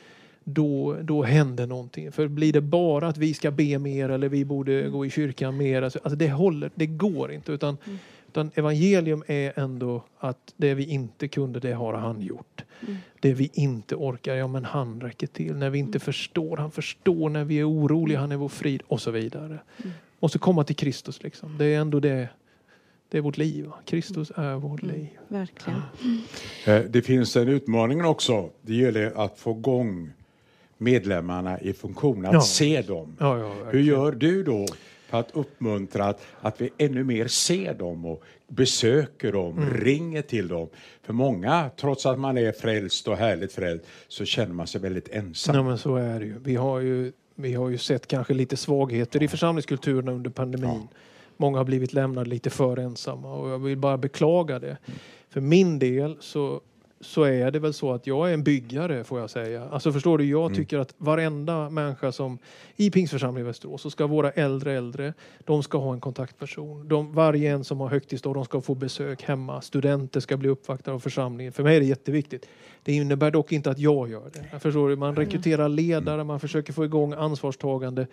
Då, 0.44 0.96
då 1.02 1.22
händer 1.22 1.66
någonting. 1.66 2.12
För 2.12 2.28
blir 2.28 2.52
det 2.52 2.60
bara 2.60 3.08
att 3.08 3.18
vi 3.18 3.34
ska 3.34 3.50
be 3.50 3.78
mer 3.78 4.08
eller 4.08 4.28
vi 4.28 4.44
borde 4.44 4.80
mm. 4.80 4.92
gå 4.92 5.06
i 5.06 5.10
kyrkan 5.10 5.56
mer, 5.56 5.82
alltså, 5.82 5.98
alltså 6.02 6.16
det 6.16 6.30
håller, 6.30 6.70
det 6.74 6.86
går 6.86 7.32
inte. 7.32 7.52
Utan 7.52 7.76
mm. 7.86 7.98
Utan 8.36 8.50
evangelium 8.54 9.24
är 9.26 9.58
ändå 9.58 10.04
att 10.18 10.54
det 10.56 10.74
vi 10.74 10.84
inte 10.84 11.28
kunde, 11.28 11.60
det 11.60 11.72
har 11.72 11.94
han 11.94 12.20
gjort. 12.20 12.64
Mm. 12.80 12.96
Det 13.20 13.34
vi 13.34 13.50
inte 13.52 13.94
orkar, 13.94 14.34
ja 14.34 14.46
men 14.46 14.64
han 14.64 15.00
räcker 15.00 15.26
till. 15.26 15.56
När 15.56 15.70
vi 15.70 15.78
inte 15.78 15.98
mm. 15.98 16.00
förstår, 16.00 16.56
han 16.56 16.70
förstår. 16.70 17.28
När 17.28 17.44
vi 17.44 17.58
är 17.58 17.70
oroliga, 17.70 18.20
han 18.20 18.32
är 18.32 18.36
vår 18.36 18.48
frid 18.48 18.82
och 18.86 19.00
så 19.00 19.10
vidare. 19.10 19.58
Mm. 19.78 19.92
Måste 20.20 20.38
komma 20.38 20.64
till 20.64 20.76
Kristus 20.76 21.22
liksom. 21.22 21.58
Det 21.58 21.64
är 21.64 21.80
ändå 21.80 22.00
det 22.00 22.28
det 23.08 23.18
är 23.18 23.22
vårt 23.22 23.36
liv. 23.36 23.70
Kristus 23.84 24.32
är 24.36 24.54
vårt 24.54 24.82
mm, 24.82 24.96
liv. 24.96 25.08
Verkligen. 25.28 25.82
Eh, 26.66 26.80
det 26.80 27.02
finns 27.02 27.36
en 27.36 27.48
utmaning 27.48 28.04
också. 28.04 28.50
Det 28.62 28.74
gäller 28.74 29.24
att 29.24 29.38
få 29.38 29.50
igång 29.50 30.10
medlemmarna 30.78 31.60
i 31.60 31.72
funktion, 31.72 32.26
att 32.26 32.32
ja. 32.32 32.40
se 32.40 32.82
dem. 32.82 33.16
Ja, 33.20 33.38
ja, 33.38 33.54
Hur 33.70 33.80
gör 33.80 34.12
du 34.12 34.42
då 34.42 34.66
för 35.06 35.20
att 35.20 35.30
uppmuntra 35.36 36.04
att, 36.04 36.20
att 36.40 36.60
vi 36.60 36.70
ännu 36.78 37.04
mer 37.04 37.26
ser 37.26 37.74
dem 37.74 38.06
och 38.06 38.22
besöker 38.48 39.32
dem, 39.32 39.58
mm. 39.58 39.74
ringer 39.74 40.22
till 40.22 40.48
dem. 40.48 40.68
För 41.02 41.12
många, 41.12 41.70
trots 41.76 42.06
att 42.06 42.18
man 42.18 42.38
är 42.38 42.52
frälst 42.52 43.08
och 43.08 43.16
härligt 43.16 43.52
frälst, 43.52 43.84
så 44.08 44.24
känner 44.24 44.54
man 44.54 44.66
sig 44.66 44.80
väldigt 44.80 45.08
ensam. 45.08 45.56
Ja, 45.56 45.62
men 45.62 45.78
så 45.78 45.96
är 45.96 46.20
det 46.20 46.26
ju. 46.26 46.38
Vi 46.38 46.56
har 46.56 46.80
ju, 46.80 47.12
vi 47.34 47.54
har 47.54 47.68
ju 47.68 47.78
sett 47.78 48.06
kanske 48.06 48.34
lite 48.34 48.56
svagheter 48.56 49.22
i 49.22 49.28
församlingskulturerna 49.28 50.12
under 50.12 50.30
pandemin. 50.30 50.68
Ja. 50.68 50.88
Många 51.36 51.58
har 51.58 51.64
blivit 51.64 51.92
lämnade 51.92 52.30
lite 52.30 52.50
för 52.50 52.76
ensamma 52.76 53.34
och 53.34 53.50
jag 53.50 53.58
vill 53.58 53.78
bara 53.78 53.98
beklaga 53.98 54.58
det. 54.58 54.76
Mm. 54.86 54.98
För 55.28 55.40
min 55.40 55.78
del 55.78 56.16
så 56.20 56.60
så 57.00 57.22
är 57.22 57.50
det 57.50 57.58
väl 57.58 57.72
så 57.72 57.92
att 57.92 58.06
jag 58.06 58.30
är 58.30 58.34
en 58.34 58.42
byggare 58.42 59.04
får 59.04 59.20
jag 59.20 59.30
säga. 59.30 59.68
Alltså 59.68 59.92
förstår 59.92 60.18
du, 60.18 60.24
jag 60.24 60.46
mm. 60.46 60.56
tycker 60.56 60.78
att 60.78 60.94
varenda 60.98 61.70
människa 61.70 62.12
som 62.12 62.38
i 62.76 62.90
Pingsförsamlingen 62.90 63.46
i 63.46 63.48
Västerås 63.48 63.82
så 63.82 63.90
ska 63.90 64.06
våra 64.06 64.30
äldre 64.30 64.72
äldre, 64.72 65.14
de 65.44 65.62
ska 65.62 65.78
ha 65.78 65.92
en 65.92 66.00
kontaktperson. 66.00 66.88
De, 66.88 67.12
varje 67.12 67.52
en 67.52 67.64
som 67.64 67.80
har 67.80 67.88
högtidsdag, 67.88 68.34
de 68.34 68.44
ska 68.44 68.60
få 68.60 68.74
besök 68.74 69.22
hemma. 69.22 69.60
Studenter 69.60 70.20
ska 70.20 70.36
bli 70.36 70.48
uppvaktade 70.48 70.94
av 70.94 71.00
församlingen. 71.00 71.52
För 71.52 71.62
mig 71.62 71.76
är 71.76 71.80
det 71.80 71.86
jätteviktigt. 71.86 72.48
Det 72.82 72.92
innebär 72.92 73.30
dock 73.30 73.52
inte 73.52 73.70
att 73.70 73.78
jag 73.78 74.10
gör 74.10 74.30
det. 74.32 74.58
Förstår 74.58 74.88
du, 74.88 74.96
man 74.96 75.08
mm. 75.08 75.24
rekryterar 75.24 75.68
ledare, 75.68 76.24
man 76.24 76.40
försöker 76.40 76.72
få 76.72 76.84
igång 76.84 77.12
ansvarstagande 77.12 78.06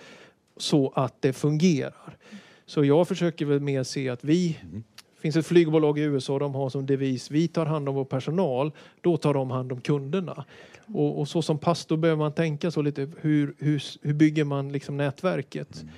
så 0.58 0.94
att 0.96 1.22
det 1.22 1.34
fungerar. 1.34 2.18
Så 2.66 2.86
jag 2.86 3.08
försöker 3.08 3.46
väl 3.46 3.60
mer 3.60 3.84
se 3.84 4.10
att 4.10 4.24
vi 4.24 4.58
mm 4.62 4.84
finns 5.24 5.36
ett 5.36 5.46
flygbolag 5.46 6.00
i 6.00 6.02
USA, 6.02 6.40
de 6.40 6.56
har 6.56 6.70
som 6.70 6.86
devis 6.86 7.32
vi 7.32 7.48
tar 7.48 7.66
hand 7.66 7.90
om 7.90 7.96
vår 7.96 8.06
personal, 8.06 8.72
då 9.02 9.18
tar 9.18 9.34
de 9.34 9.52
hand 9.52 9.72
om 9.72 9.82
kunderna. 9.82 10.46
Och, 10.94 11.20
och 11.20 11.28
så 11.28 11.42
som 11.42 11.58
pastor 11.58 11.98
behöver 11.98 12.20
man 12.20 12.34
tänka 12.34 12.72
så 12.72 12.82
lite, 12.82 13.10
hur, 13.22 13.56
hur, 13.60 13.84
hur 14.02 14.14
bygger 14.14 14.44
man 14.44 14.72
liksom 14.72 14.98
nätverket? 14.98 15.82
Mm. 15.82 15.94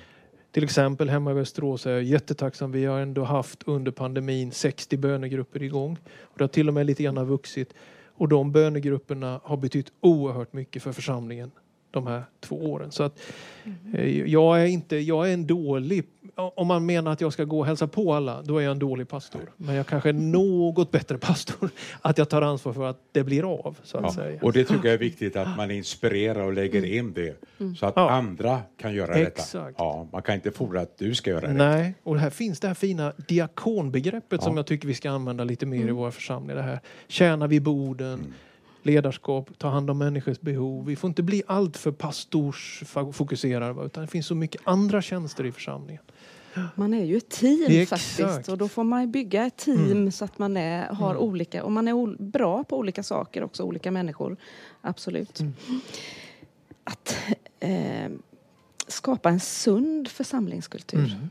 Till 0.52 0.64
exempel 0.64 1.08
hemma 1.08 1.30
i 1.30 1.34
Västerås 1.34 1.86
är 1.86 1.90
jag 1.90 2.02
jättetacksam. 2.02 2.72
Vi 2.72 2.84
har 2.84 3.00
ändå 3.00 3.24
haft 3.24 3.62
under 3.66 3.92
pandemin 3.92 4.52
60 4.52 4.96
bönegrupper 4.96 5.62
igång. 5.62 5.98
Och 6.20 6.38
det 6.38 6.44
har 6.44 6.48
till 6.48 6.68
och 6.68 6.74
med 6.74 6.86
lite 6.86 7.02
grann 7.02 7.26
vuxit. 7.26 7.74
Och 8.14 8.28
de 8.28 8.52
bönegrupperna 8.52 9.40
har 9.44 9.56
betytt 9.56 9.92
oerhört 10.00 10.52
mycket 10.52 10.82
för 10.82 10.92
församlingen 10.92 11.50
de 11.96 12.06
här 12.06 12.22
två 12.40 12.56
åren. 12.56 12.90
Så 12.92 13.02
att, 13.02 13.18
mm. 13.64 13.94
eh, 13.94 14.32
jag, 14.32 14.62
är 14.62 14.66
inte, 14.66 14.96
jag 14.96 15.28
är 15.28 15.34
en 15.34 15.46
dålig 15.46 16.04
om 16.36 16.66
man 16.66 16.86
menar 16.86 17.12
att 17.12 17.20
jag 17.20 17.32
ska 17.32 17.44
gå 17.44 17.58
och 17.58 17.66
hälsa 17.66 17.86
på 17.86 18.14
alla, 18.14 18.42
då 18.42 18.58
är 18.58 18.62
jag 18.62 18.70
en 18.70 18.78
dålig 18.78 19.08
pastor. 19.08 19.40
Men 19.56 19.74
jag 19.74 19.86
kanske 19.86 20.08
är 20.08 20.12
något 20.12 20.90
bättre 20.90 21.18
pastor, 21.18 21.70
att 22.02 22.18
jag 22.18 22.28
tar 22.28 22.42
ansvar 22.42 22.72
för 22.72 22.90
att 22.90 23.00
det 23.12 23.24
blir 23.24 23.52
av. 23.52 23.78
Så 23.82 23.98
att 23.98 24.04
ja, 24.04 24.12
säga. 24.12 24.40
Och 24.42 24.52
det 24.52 24.64
tycker 24.64 24.84
jag 24.84 24.94
är 24.94 24.98
viktigt 24.98 25.36
att 25.36 25.56
man 25.56 25.70
inspirerar 25.70 26.42
och 26.42 26.52
lägger 26.52 26.78
mm. 26.78 26.98
in 26.98 27.12
det 27.12 27.42
mm. 27.60 27.76
så 27.76 27.86
att 27.86 27.92
ja. 27.96 28.10
andra 28.10 28.60
kan 28.76 28.94
göra 28.94 29.14
Exakt. 29.14 29.52
detta. 29.52 29.72
Ja, 29.78 30.08
man 30.12 30.22
kan 30.22 30.34
inte 30.34 30.50
fordra 30.50 30.80
att 30.80 30.98
du 30.98 31.14
ska 31.14 31.30
göra 31.30 31.46
det. 31.46 31.52
Nej, 31.52 31.94
och 32.02 32.18
här 32.18 32.30
finns 32.30 32.60
det 32.60 32.68
här 32.68 32.74
fina 32.74 33.12
diakonbegreppet 33.28 34.40
ja. 34.40 34.44
som 34.44 34.56
jag 34.56 34.66
tycker 34.66 34.88
vi 34.88 34.94
ska 34.94 35.10
använda 35.10 35.44
lite 35.44 35.66
mer 35.66 35.76
mm. 35.76 35.88
i 35.88 35.92
våra 35.92 36.10
församlingar. 36.10 36.56
Det 36.56 36.62
här 36.62 36.80
tjäna 37.08 37.46
vid 37.46 37.62
borden, 37.62 38.14
mm 38.14 38.32
ledarskap, 38.86 39.58
ta 39.58 39.68
hand 39.68 39.90
om 39.90 39.98
människors 39.98 40.40
behov. 40.40 40.86
Vi 40.86 40.96
får 40.96 41.08
inte 41.08 41.22
bli 41.22 41.42
alltför 41.46 41.92
pastorsfokuserade 41.92 43.86
utan 43.86 44.02
det 44.02 44.08
finns 44.08 44.26
så 44.26 44.34
mycket 44.34 44.60
andra 44.64 45.02
tjänster 45.02 45.46
i 45.46 45.52
församlingen. 45.52 46.02
Man 46.74 46.94
är 46.94 47.04
ju 47.04 47.16
ett 47.16 47.28
team 47.28 47.66
Exakt. 47.68 48.02
faktiskt 48.02 48.48
och 48.48 48.58
då 48.58 48.68
får 48.68 48.84
man 48.84 49.10
bygga 49.10 49.46
ett 49.46 49.56
team 49.56 50.12
så 50.12 50.24
att 50.24 50.38
man 50.38 50.56
är, 50.56 50.86
har 50.86 51.16
olika, 51.16 51.64
och 51.64 51.72
man 51.72 51.88
är 51.88 52.22
bra 52.22 52.64
på 52.64 52.78
olika 52.78 53.02
saker 53.02 53.44
också, 53.44 53.62
olika 53.62 53.90
människor. 53.90 54.36
Absolut. 54.80 55.40
Att 56.84 57.16
eh, 57.60 58.10
skapa 58.86 59.30
en 59.30 59.40
sund 59.40 60.08
församlingskultur 60.08 61.04
eh, 61.04 61.28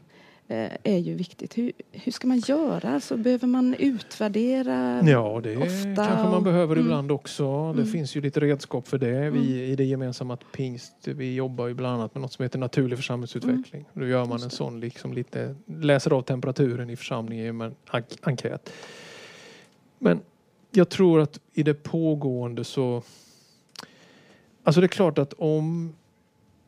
är 0.47 0.97
ju 0.97 1.13
viktigt. 1.13 1.57
Hur, 1.57 1.71
hur 1.91 2.11
ska 2.11 2.27
man 2.27 2.39
göra? 2.39 2.99
Så 2.99 3.17
behöver 3.17 3.47
man 3.47 3.75
utvärdera? 3.79 5.01
Ja, 5.03 5.41
det 5.43 5.57
Ofta 5.57 6.05
kanske 6.05 6.27
man 6.27 6.43
behöver 6.43 6.75
mm. 6.75 6.85
ibland 6.85 7.11
också. 7.11 7.73
Det 7.73 7.85
finns 7.85 8.15
ju 8.15 8.21
lite 8.21 8.39
redskap 8.39 8.87
för 8.87 8.97
det. 8.97 9.29
Vi 9.29 9.63
i 9.63 9.75
det 9.75 9.83
gemensamma 9.83 10.37
pingst, 10.37 11.07
vi 11.07 11.35
jobbar 11.35 11.67
ju 11.67 11.73
bland 11.73 11.95
annat 11.95 12.15
med 12.15 12.21
något 12.21 12.33
som 12.33 12.43
heter 12.43 12.59
naturlig 12.59 12.97
församlingsutveckling. 12.97 13.85
Då 13.93 14.07
gör 14.07 14.25
man 14.25 14.43
en 14.43 14.49
sån 14.49 14.79
liksom 14.79 15.13
lite, 15.13 15.55
läser 15.65 16.13
av 16.13 16.21
temperaturen 16.21 16.89
i 16.89 16.95
församlingen 16.95 17.57
med 17.57 17.73
en 17.91 18.03
enkät. 18.21 18.73
Men 19.99 20.21
jag 20.71 20.89
tror 20.89 21.19
att 21.19 21.39
i 21.53 21.63
det 21.63 21.73
pågående 21.73 22.63
så, 22.63 23.03
alltså 24.63 24.81
det 24.81 24.85
är 24.85 24.89
klart 24.89 25.17
att 25.17 25.33
om 25.33 25.95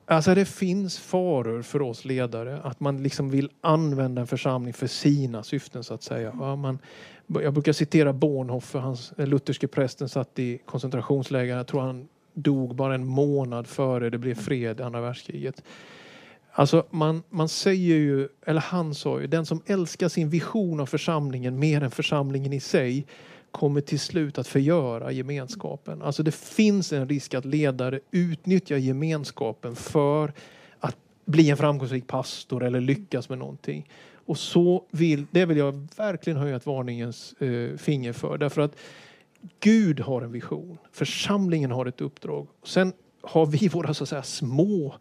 Alltså 0.09 0.35
det 0.35 0.45
finns 0.45 0.99
faror 0.99 1.61
för 1.61 1.81
oss 1.81 2.05
ledare 2.05 2.61
att 2.61 2.79
man 2.79 3.03
liksom 3.03 3.29
vill 3.29 3.49
använda 3.61 4.21
en 4.21 4.27
församling 4.27 4.73
för 4.73 4.87
sina 4.87 5.43
syften 5.43 5.83
så 5.83 5.93
att 5.93 6.03
säga. 6.03 6.33
Ja, 6.39 6.55
man, 6.55 6.79
jag 7.27 7.53
brukar 7.53 7.73
citera 7.73 8.13
Bornhofer, 8.13 8.79
hans 8.79 9.13
den 9.15 9.29
lutherske 9.29 9.67
prästen 9.67 10.09
satt 10.09 10.39
i 10.39 10.57
koncentrationsläger. 10.65 11.57
Jag 11.57 11.67
tror 11.67 11.81
han 11.81 12.07
dog 12.33 12.75
bara 12.75 12.95
en 12.95 13.05
månad 13.05 13.67
före 13.67 14.09
det 14.09 14.17
blev 14.17 14.35
fred 14.35 14.79
i 14.79 14.83
andra 14.83 15.01
världskriget. 15.01 15.63
Alltså 16.51 16.85
man, 16.89 17.23
man 17.29 17.49
säger 17.49 17.95
ju, 17.95 18.27
eller 18.45 18.61
han 18.61 18.95
sa 18.95 19.21
ju, 19.21 19.27
den 19.27 19.45
som 19.45 19.61
älskar 19.65 20.09
sin 20.09 20.29
vision 20.29 20.79
av 20.79 20.85
församlingen 20.85 21.59
mer 21.59 21.83
än 21.83 21.91
församlingen 21.91 22.53
i 22.53 22.59
sig 22.59 23.05
kommer 23.51 23.81
till 23.81 23.99
slut 23.99 24.37
att 24.37 24.47
förgöra 24.47 25.11
gemenskapen. 25.11 26.01
Alltså 26.01 26.23
det 26.23 26.35
finns 26.35 26.93
en 26.93 27.09
risk 27.09 27.33
att 27.33 27.45
ledare 27.45 27.99
utnyttjar 28.11 28.77
gemenskapen 28.77 29.75
för 29.75 30.33
att 30.79 30.97
bli 31.25 31.49
en 31.49 31.57
framgångsrik 31.57 32.07
pastor 32.07 32.63
eller 32.63 32.81
lyckas 32.81 33.29
med 33.29 33.37
någonting. 33.37 33.89
Och 34.13 34.37
så 34.37 34.83
vill, 34.91 35.25
det 35.31 35.45
vill 35.45 35.57
jag 35.57 35.87
verkligen 35.97 36.39
höja 36.39 36.55
ett 36.55 36.65
varningens 36.65 37.33
eh, 37.33 37.77
finger 37.77 38.13
för. 38.13 38.37
Därför 38.37 38.61
att 38.61 38.75
Gud 39.59 39.99
har 39.99 40.21
en 40.21 40.31
vision, 40.31 40.77
församlingen 40.91 41.71
har 41.71 41.85
ett 41.85 42.01
uppdrag. 42.01 42.47
Sen 42.63 42.93
har 43.21 43.45
vi 43.45 43.67
våra 43.73 43.93
så 43.93 44.03
att 44.03 44.09
säga, 44.09 44.23
små 44.23 44.95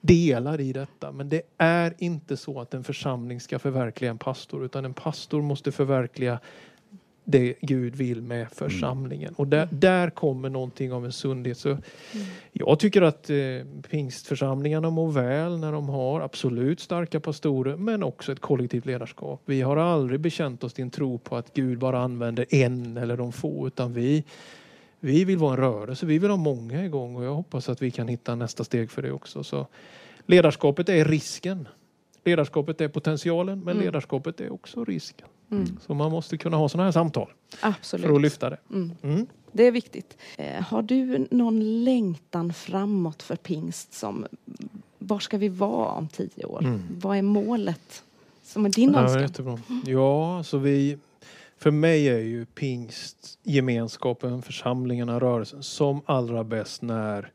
delar 0.00 0.60
i 0.60 0.72
detta. 0.72 1.12
Men 1.12 1.28
det 1.28 1.42
är 1.58 1.94
inte 1.98 2.36
så 2.36 2.60
att 2.60 2.74
en 2.74 2.84
församling 2.84 3.40
ska 3.40 3.58
förverkliga 3.58 4.10
en 4.10 4.18
pastor 4.18 4.64
utan 4.64 4.84
en 4.84 4.94
pastor 4.94 5.42
måste 5.42 5.72
förverkliga 5.72 6.40
det 7.28 7.54
Gud 7.60 7.96
vill 7.96 8.22
med 8.22 8.46
församlingen. 8.52 9.34
Och 9.34 9.46
där, 9.46 9.68
där 9.72 10.10
kommer 10.10 10.48
någonting 10.48 10.92
av 10.92 11.04
en 11.04 11.12
sundhet. 11.12 11.58
Så 11.58 11.78
Jag 12.52 12.78
tycker 12.78 13.02
att 13.02 13.30
eh, 13.30 13.36
pingstförsamlingarna 13.90 14.90
mår 14.90 15.12
väl 15.12 15.58
när 15.58 15.72
de 15.72 15.88
har 15.88 16.20
absolut 16.20 16.80
starka 16.80 17.20
pastorer 17.20 17.76
men 17.76 18.02
också 18.02 18.32
ett 18.32 18.40
kollektivt 18.40 18.86
ledarskap. 18.86 19.42
Vi 19.44 19.62
har 19.62 19.76
aldrig 19.76 20.20
bekänt 20.20 20.64
oss 20.64 20.72
till 20.72 20.82
en 20.84 20.90
tro 20.90 21.18
på 21.18 21.36
att 21.36 21.54
Gud 21.54 21.78
bara 21.78 21.98
använder 21.98 22.54
en 22.54 22.96
eller 22.96 23.16
de 23.16 23.32
få 23.32 23.66
utan 23.66 23.92
vi, 23.94 24.24
vi 25.00 25.24
vill 25.24 25.38
vara 25.38 25.52
en 25.52 25.56
rörelse, 25.56 26.06
vi 26.06 26.18
vill 26.18 26.30
ha 26.30 26.36
många 26.36 26.84
igång 26.84 27.16
och 27.16 27.24
jag 27.24 27.34
hoppas 27.34 27.68
att 27.68 27.82
vi 27.82 27.90
kan 27.90 28.08
hitta 28.08 28.34
nästa 28.34 28.64
steg 28.64 28.90
för 28.90 29.02
det 29.02 29.12
också. 29.12 29.44
Så 29.44 29.66
ledarskapet 30.26 30.88
är 30.88 31.04
risken. 31.04 31.68
Ledarskapet 32.24 32.80
är 32.80 32.88
potentialen 32.88 33.58
men 33.60 33.74
Mm. 33.74 33.84
ledarskapet 33.84 34.40
är 34.40 34.52
också 34.52 34.84
risken. 34.84 35.26
Mm. 35.50 35.78
Så 35.86 35.94
man 35.94 36.10
måste 36.10 36.38
kunna 36.38 36.56
ha 36.56 36.68
sådana 36.68 36.84
här 36.84 36.92
samtal 36.92 37.28
för 37.58 37.68
att 37.68 37.74
Absolut. 37.76 38.22
lyfta 38.22 38.50
det. 38.50 38.58
Mm. 38.70 38.90
Mm. 39.02 39.26
Det 39.52 39.62
är 39.62 39.72
viktigt. 39.72 40.16
Eh, 40.38 40.62
har 40.62 40.82
du 40.82 41.26
någon 41.30 41.84
längtan 41.84 42.52
framåt 42.52 43.22
för 43.22 43.36
pingst? 43.36 43.92
Som, 43.94 44.26
var 44.98 45.18
ska 45.18 45.38
vi 45.38 45.48
vara 45.48 45.90
om 45.90 46.08
tio 46.08 46.44
år? 46.44 46.60
Mm. 46.64 46.82
Vad 47.02 47.16
är 47.16 47.22
målet 47.22 48.04
som 48.42 48.64
är 48.66 48.70
din 48.70 48.92
Ja, 48.92 49.00
önskan? 49.00 49.22
jättebra. 49.22 49.58
Ja, 49.86 50.42
så 50.44 50.58
vi, 50.58 50.98
för 51.58 51.70
mig 51.70 52.08
är 52.08 52.18
ju 52.18 52.44
pingst 52.46 53.38
gemenskapen, 53.42 54.42
församlingarna, 54.42 55.20
rörelsen 55.20 55.62
som 55.62 56.00
allra 56.06 56.44
bäst 56.44 56.82
när 56.82 57.30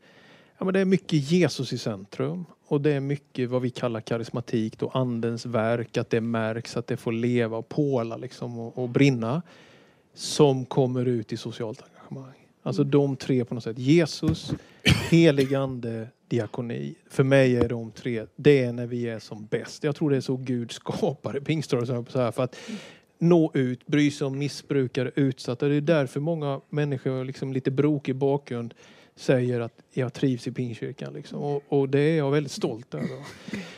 ja, 0.62 0.64
men 0.64 0.74
det 0.74 0.80
är 0.80 0.84
mycket 0.84 1.30
Jesus 1.30 1.72
i 1.72 1.78
centrum 1.78 2.44
och 2.66 2.80
det 2.80 2.92
är 2.92 3.00
mycket 3.00 3.50
vad 3.50 3.62
vi 3.62 3.70
kallar 3.70 4.00
karismatik, 4.00 4.78
då 4.78 4.88
andens 4.88 5.46
verk, 5.46 5.96
att 5.96 6.10
det 6.10 6.20
märks, 6.20 6.76
att 6.76 6.86
det 6.86 6.96
får 6.96 7.12
leva 7.12 7.56
och 7.56 7.68
påla 7.68 8.16
liksom 8.16 8.58
och, 8.58 8.78
och 8.78 8.88
brinna 8.88 9.42
som 10.14 10.64
kommer 10.64 11.04
ut 11.04 11.32
i 11.32 11.36
socialt 11.36 11.82
engagemang. 11.82 12.48
Alltså 12.62 12.84
de 12.84 13.16
tre 13.16 13.44
på 13.44 13.54
något 13.54 13.64
sätt. 13.64 13.78
Jesus, 13.78 14.52
helig 15.10 15.54
ande, 15.54 16.08
diakoni. 16.28 16.94
För 17.10 17.24
mig 17.24 17.56
är 17.56 17.68
de 17.68 17.90
tre, 17.90 18.26
det 18.36 18.64
är 18.64 18.72
när 18.72 18.86
vi 18.86 19.08
är 19.08 19.18
som 19.18 19.46
bäst. 19.46 19.84
Jag 19.84 19.96
tror 19.96 20.10
det 20.10 20.16
är 20.16 20.20
så 20.20 20.36
Gud 20.36 20.72
skapade 20.72 21.40
pingströrelsen, 21.40 22.04
för 22.04 22.42
att 22.42 22.56
nå 23.18 23.50
ut, 23.54 23.86
bry 23.86 24.10
sig 24.10 24.26
om 24.26 24.38
missbrukare, 24.38 25.10
utsatta. 25.14 25.68
Det 25.68 25.74
är 25.74 25.80
därför 25.80 26.20
många 26.20 26.60
människor, 26.68 27.24
liksom 27.24 27.52
lite 27.52 27.70
brokig 27.70 28.16
bakgrund, 28.16 28.74
säger 29.16 29.60
att 29.60 29.72
jag 29.92 30.12
trivs 30.12 30.46
i 30.46 30.52
pingkyrkan. 30.52 31.12
Liksom. 31.12 31.38
Och, 31.38 31.62
och 31.68 31.88
det 31.88 32.00
är 32.00 32.18
jag 32.18 32.30
väldigt 32.30 32.52
stolt 32.52 32.94
över. 32.94 33.18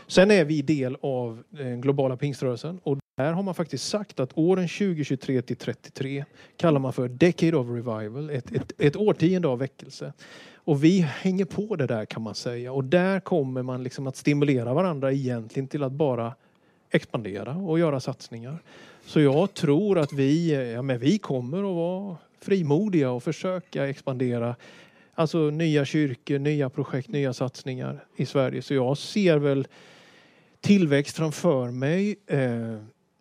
Sen 0.07 0.31
är 0.31 0.45
vi 0.45 0.62
del 0.62 0.97
av 1.00 1.43
den 1.50 1.81
globala 1.81 2.17
pingströrelsen 2.17 2.81
och 2.83 2.99
där 3.17 3.33
har 3.33 3.43
man 3.43 3.55
faktiskt 3.55 3.88
sagt 3.88 4.21
att 4.21 4.31
åren 4.35 4.69
2023 4.69 5.43
till 5.43 5.57
33 5.57 6.25
kallar 6.57 6.81
man 6.81 6.93
för 6.93 7.09
Decade 7.09 7.57
of 7.57 7.67
Revival, 7.67 8.31
ett, 8.31 8.53
ett, 8.53 8.73
ett 8.79 8.97
årtionde 8.97 9.49
av 9.49 9.59
väckelse. 9.59 10.12
Och 10.55 10.85
vi 10.85 11.00
hänger 11.00 11.45
på 11.45 11.76
det 11.76 11.87
där 11.87 12.05
kan 12.05 12.23
man 12.23 12.35
säga 12.35 12.73
och 12.73 12.85
där 12.85 13.21
kommer 13.21 13.62
man 13.62 13.83
liksom 13.83 14.07
att 14.07 14.17
stimulera 14.17 14.75
varandra 14.75 15.12
egentligen 15.12 15.69
till 15.69 15.83
att 15.83 15.93
bara 15.93 16.35
expandera 16.91 17.57
och 17.57 17.79
göra 17.79 18.00
satsningar. 18.00 18.62
Så 19.07 19.21
jag 19.21 19.55
tror 19.55 19.99
att 19.99 20.12
vi, 20.12 20.53
ja, 20.75 20.83
men 20.83 20.99
vi 20.99 21.19
kommer 21.19 21.59
att 21.59 21.76
vara 21.76 22.17
frimodiga 22.41 23.11
och 23.11 23.23
försöka 23.23 23.88
expandera 23.88 24.57
Alltså 25.14 25.38
nya 25.38 25.85
kyrkor, 25.85 26.38
nya 26.38 26.71
projekt, 26.71 27.09
nya 27.09 27.33
satsningar 27.33 28.04
i 28.16 28.26
Sverige. 28.26 28.62
Så 28.62 28.75
jag 28.75 28.99
ser 28.99 29.37
väl 29.38 29.66
tillväxt 30.61 31.16
framför 31.16 31.71
mig. 31.71 32.16
Eh, 32.26 32.76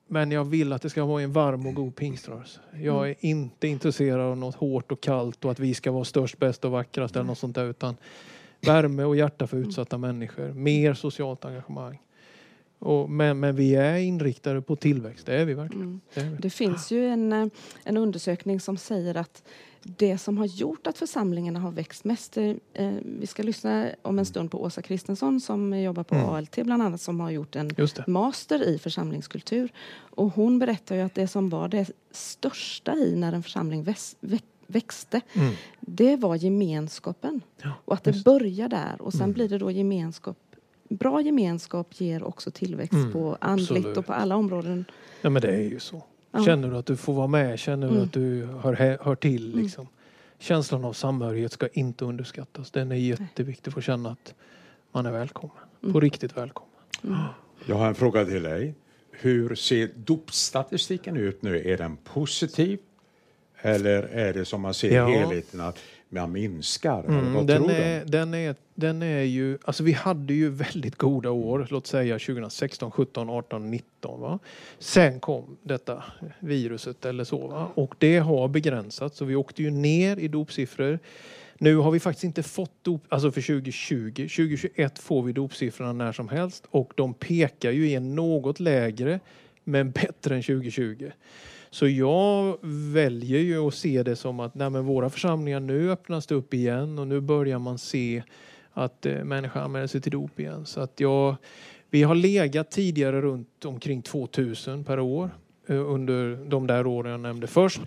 men 0.08 0.32
jag 0.32 0.46
vill 0.46 0.74
att 0.74 0.82
det 0.82 0.90
ska 0.90 1.06
vara 1.06 1.22
en 1.22 1.32
varm 1.32 1.68
och 1.68 1.74
god 1.74 1.96
pingströrelse. 1.96 2.60
Jag 2.82 3.10
är 3.10 3.16
inte 3.20 3.68
intresserad 3.68 4.22
av 4.22 4.38
något 4.38 4.56
hårt 4.56 4.92
och 4.92 5.02
kallt 5.02 5.46
och 5.46 5.52
att 5.52 5.60
vi 5.60 5.74
ska 5.74 5.92
vara 5.92 6.04
störst, 6.04 6.40
bäst 6.40 6.66
och 6.66 6.72
vackrast 6.72 7.16
eller 7.16 7.26
något 7.26 7.38
sånt 7.38 7.56
där. 7.56 7.66
Utan 7.66 7.96
värme 8.62 9.04
och 9.04 9.16
hjärta 9.16 9.48
för 9.48 9.58
utsatta 9.58 9.98
människor. 9.98 10.54
Mer 10.54 10.94
socialt 10.94 11.46
engagemang. 11.46 12.00
Och, 12.80 13.10
men, 13.10 13.40
men 13.40 13.56
vi 13.56 13.76
är 13.76 13.98
inriktade 13.98 14.62
på 14.62 14.76
tillväxt, 14.76 15.26
det 15.26 15.36
är 15.36 15.46
vi 15.46 15.54
verkligen. 15.54 15.86
Mm. 15.86 16.02
Det 16.14 16.22
är 16.22 16.30
vi. 16.30 16.38
Det 16.38 16.50
finns 16.50 16.92
ju 16.92 17.08
en, 17.08 17.34
eh, 17.34 17.48
en 17.84 17.98
undersökning 17.98 18.60
som 18.60 18.78
säger 18.78 19.18
att 19.18 19.44
det 19.84 20.18
som 20.18 20.38
har 20.38 20.46
gjort 20.46 20.88
att 20.88 20.98
församlingarna 20.98 21.60
har 21.60 21.72
växt 21.72 22.04
mest... 22.04 22.38
eh, 22.38 22.54
vi 23.20 23.28
ska 23.28 23.44
lyssna 23.44 23.90
om 24.02 24.20
en 24.20 24.26
stund 24.26 24.52
på 24.52 24.62
Åsa 24.64 24.82
Kristensson 24.82 25.40
som 25.42 25.80
jobbar 25.80 26.04
på 26.04 26.16
Mm. 26.16 26.30
ALT 26.30 26.56
bland 26.64 26.84
annat 26.84 27.02
som 27.02 27.20
har 27.20 27.32
gjort 27.32 27.56
en 27.56 27.72
master 28.08 28.64
i 28.68 28.78
församlingskultur. 28.80 29.72
Och 29.96 30.30
hon 30.34 30.60
berättar 30.60 30.96
ju 30.96 31.02
att 31.02 31.16
det 31.16 31.28
som 31.28 31.50
var 31.50 31.68
det 31.68 31.92
största 32.12 32.94
i 32.96 33.16
när 33.16 33.34
en 33.34 33.44
församling 33.44 33.84
väs, 33.84 34.16
vä, 34.20 34.40
växte 34.68 35.22
Mm. 35.34 35.54
det 35.80 36.16
var 36.16 36.36
gemenskapen. 36.36 37.42
Ja, 37.62 37.72
Och 37.86 37.94
att 37.94 38.04
det 38.04 38.24
börjar 38.24 38.70
där 38.70 39.02
och 39.02 39.12
sen 39.12 39.22
Mm. 39.22 39.34
blir 39.34 39.50
det 39.50 39.58
då 39.58 39.72
gemenskap. 39.72 40.38
Bra 40.90 41.22
gemenskap 41.22 42.02
ger 42.02 42.24
också 42.24 42.52
tillväxt 42.52 42.94
Mm, 42.94 43.12
på 43.12 43.38
andligt 43.42 43.72
absolut. 43.72 43.98
och 43.98 44.06
på 44.06 44.14
alla 44.14 44.36
områden. 44.36 44.86
Ja 45.22 45.30
men 45.30 45.42
det 45.42 45.48
är 45.56 45.62
ju 45.70 45.80
så. 45.80 46.02
Ja. 46.34 46.44
Känner 46.46 46.70
du 46.72 46.78
att 46.78 46.86
du 46.86 46.98
får 46.98 47.14
vara 47.14 47.28
med, 47.28 47.60
känner 47.60 47.88
du 47.88 47.94
Mm. 47.94 48.04
att 48.06 48.14
du 48.14 48.46
hör, 48.46 48.98
hör 49.04 49.16
till. 49.16 49.52
Mm. 49.54 49.64
Liksom. 49.64 49.88
Känslan 50.40 50.86
av 50.86 50.94
samhörighet 50.94 51.52
ska 51.52 51.68
inte 51.68 52.06
underskattas. 52.06 52.72
Den 52.72 52.92
är 52.92 52.96
jätteviktig 52.96 53.74
för 53.74 53.80
att 53.80 53.86
känna 53.86 54.10
att 54.12 54.34
man 54.92 55.06
är 55.06 55.12
välkommen. 55.12 55.56
Mm. 55.84 55.94
På 55.94 56.00
riktigt 56.00 56.38
välkommen. 56.38 56.70
Jag 57.66 57.76
har 57.76 57.88
en 57.88 57.96
fråga 57.96 58.26
till 58.26 58.44
dig. 58.44 58.74
Hur 59.12 59.56
ser 59.56 59.90
dopstatistiken 59.96 61.18
ut 61.18 61.42
nu? 61.42 61.72
Är 61.72 61.78
den 61.78 61.98
positiv? 61.98 62.80
Eller 63.62 64.04
är 64.04 64.34
det 64.34 64.46
som 64.46 64.62
man 64.62 64.74
ser 64.74 64.96
Ja. 64.96 65.08
helheten 65.08 65.62
att 65.62 65.80
man 66.10 66.32
minskar? 66.32 67.04
Mm, 67.04 67.34
vad 67.34 67.48
den, 67.48 67.58
tror 67.58 67.72
är, 67.72 68.00
du? 68.00 68.06
den 68.12 68.34
är 68.34 68.56
den 68.76 69.02
är 69.04 69.24
ju, 69.24 69.58
alltså 69.64 69.84
vi 69.84 69.92
hade 69.92 70.34
ju 70.34 70.50
väldigt 70.50 70.96
goda 70.96 71.32
år, 71.32 71.68
låt 71.70 71.88
säga 71.88 72.20
2016, 72.20 72.92
17, 72.92 73.30
18, 73.30 73.72
19. 73.72 74.22
Va? 74.22 74.40
Sen 74.80 75.20
kom 75.20 75.58
detta 75.64 76.04
viruset 76.40 77.06
eller 77.06 77.24
så 77.24 77.48
va? 77.48 77.72
och 77.76 77.96
det 77.98 78.18
har 78.18 78.48
begränsats 78.48 79.18
så 79.18 79.26
vi 79.26 79.36
åkte 79.36 79.64
ju 79.64 79.72
ner 79.72 80.18
i 80.18 80.28
dopsiffror. 80.28 81.00
Nu 81.58 81.76
har 81.76 81.92
vi 81.92 82.00
faktiskt 82.00 82.24
inte 82.24 82.44
fått 82.44 82.84
dop, 82.84 83.02
alltså 83.10 83.32
för 83.32 83.42
2020. 83.42 84.12
2021 84.14 85.00
får 85.00 85.24
vi 85.24 85.34
dopsiffrorna 85.34 85.94
när 85.94 86.12
som 86.12 86.30
helst 86.30 86.68
och 86.70 86.94
de 86.96 87.14
pekar 87.14 87.72
ju 87.72 87.90
i 87.90 87.96
en 87.96 88.16
något 88.16 88.60
lägre 88.60 89.20
men 89.64 89.92
bättre 89.92 90.36
än 90.36 90.44
2020. 90.44 91.12
Så 91.70 91.88
jag 91.88 92.58
väljer 92.94 93.40
ju 93.40 93.68
att 93.68 93.74
se 93.74 94.04
det 94.04 94.16
som 94.16 94.40
att 94.40 94.56
nej 94.56 94.70
men 94.70 94.86
våra 94.86 95.10
församlingar 95.10 95.60
nu 95.60 95.92
öppnas 95.92 96.28
det 96.28 96.36
upp 96.36 96.54
igen 96.54 97.00
och 97.00 97.08
nu 97.08 97.22
börjar 97.22 97.60
man 97.60 97.78
se 97.78 98.24
att 98.74 99.06
eh, 99.06 99.24
människor 99.24 99.60
anmäler 99.60 99.88
sig 99.88 100.02
till 100.02 100.12
dop 100.12 100.40
igen. 100.40 100.66
Så 100.66 100.82
att 100.82 101.00
jag, 101.00 101.36
vi 101.90 102.04
har 102.04 102.16
legat 102.16 102.72
tidigare 102.72 103.22
runt 103.22 103.66
omkring 103.66 104.02
2000 104.02 104.84
per 104.84 105.00
år 105.00 105.30
eh, 105.68 105.92
under 105.92 106.50
de 106.50 106.68
där 106.68 106.88
åren 106.88 107.12
jag 107.12 107.20
nämnde 107.20 107.48
först. 107.48 107.82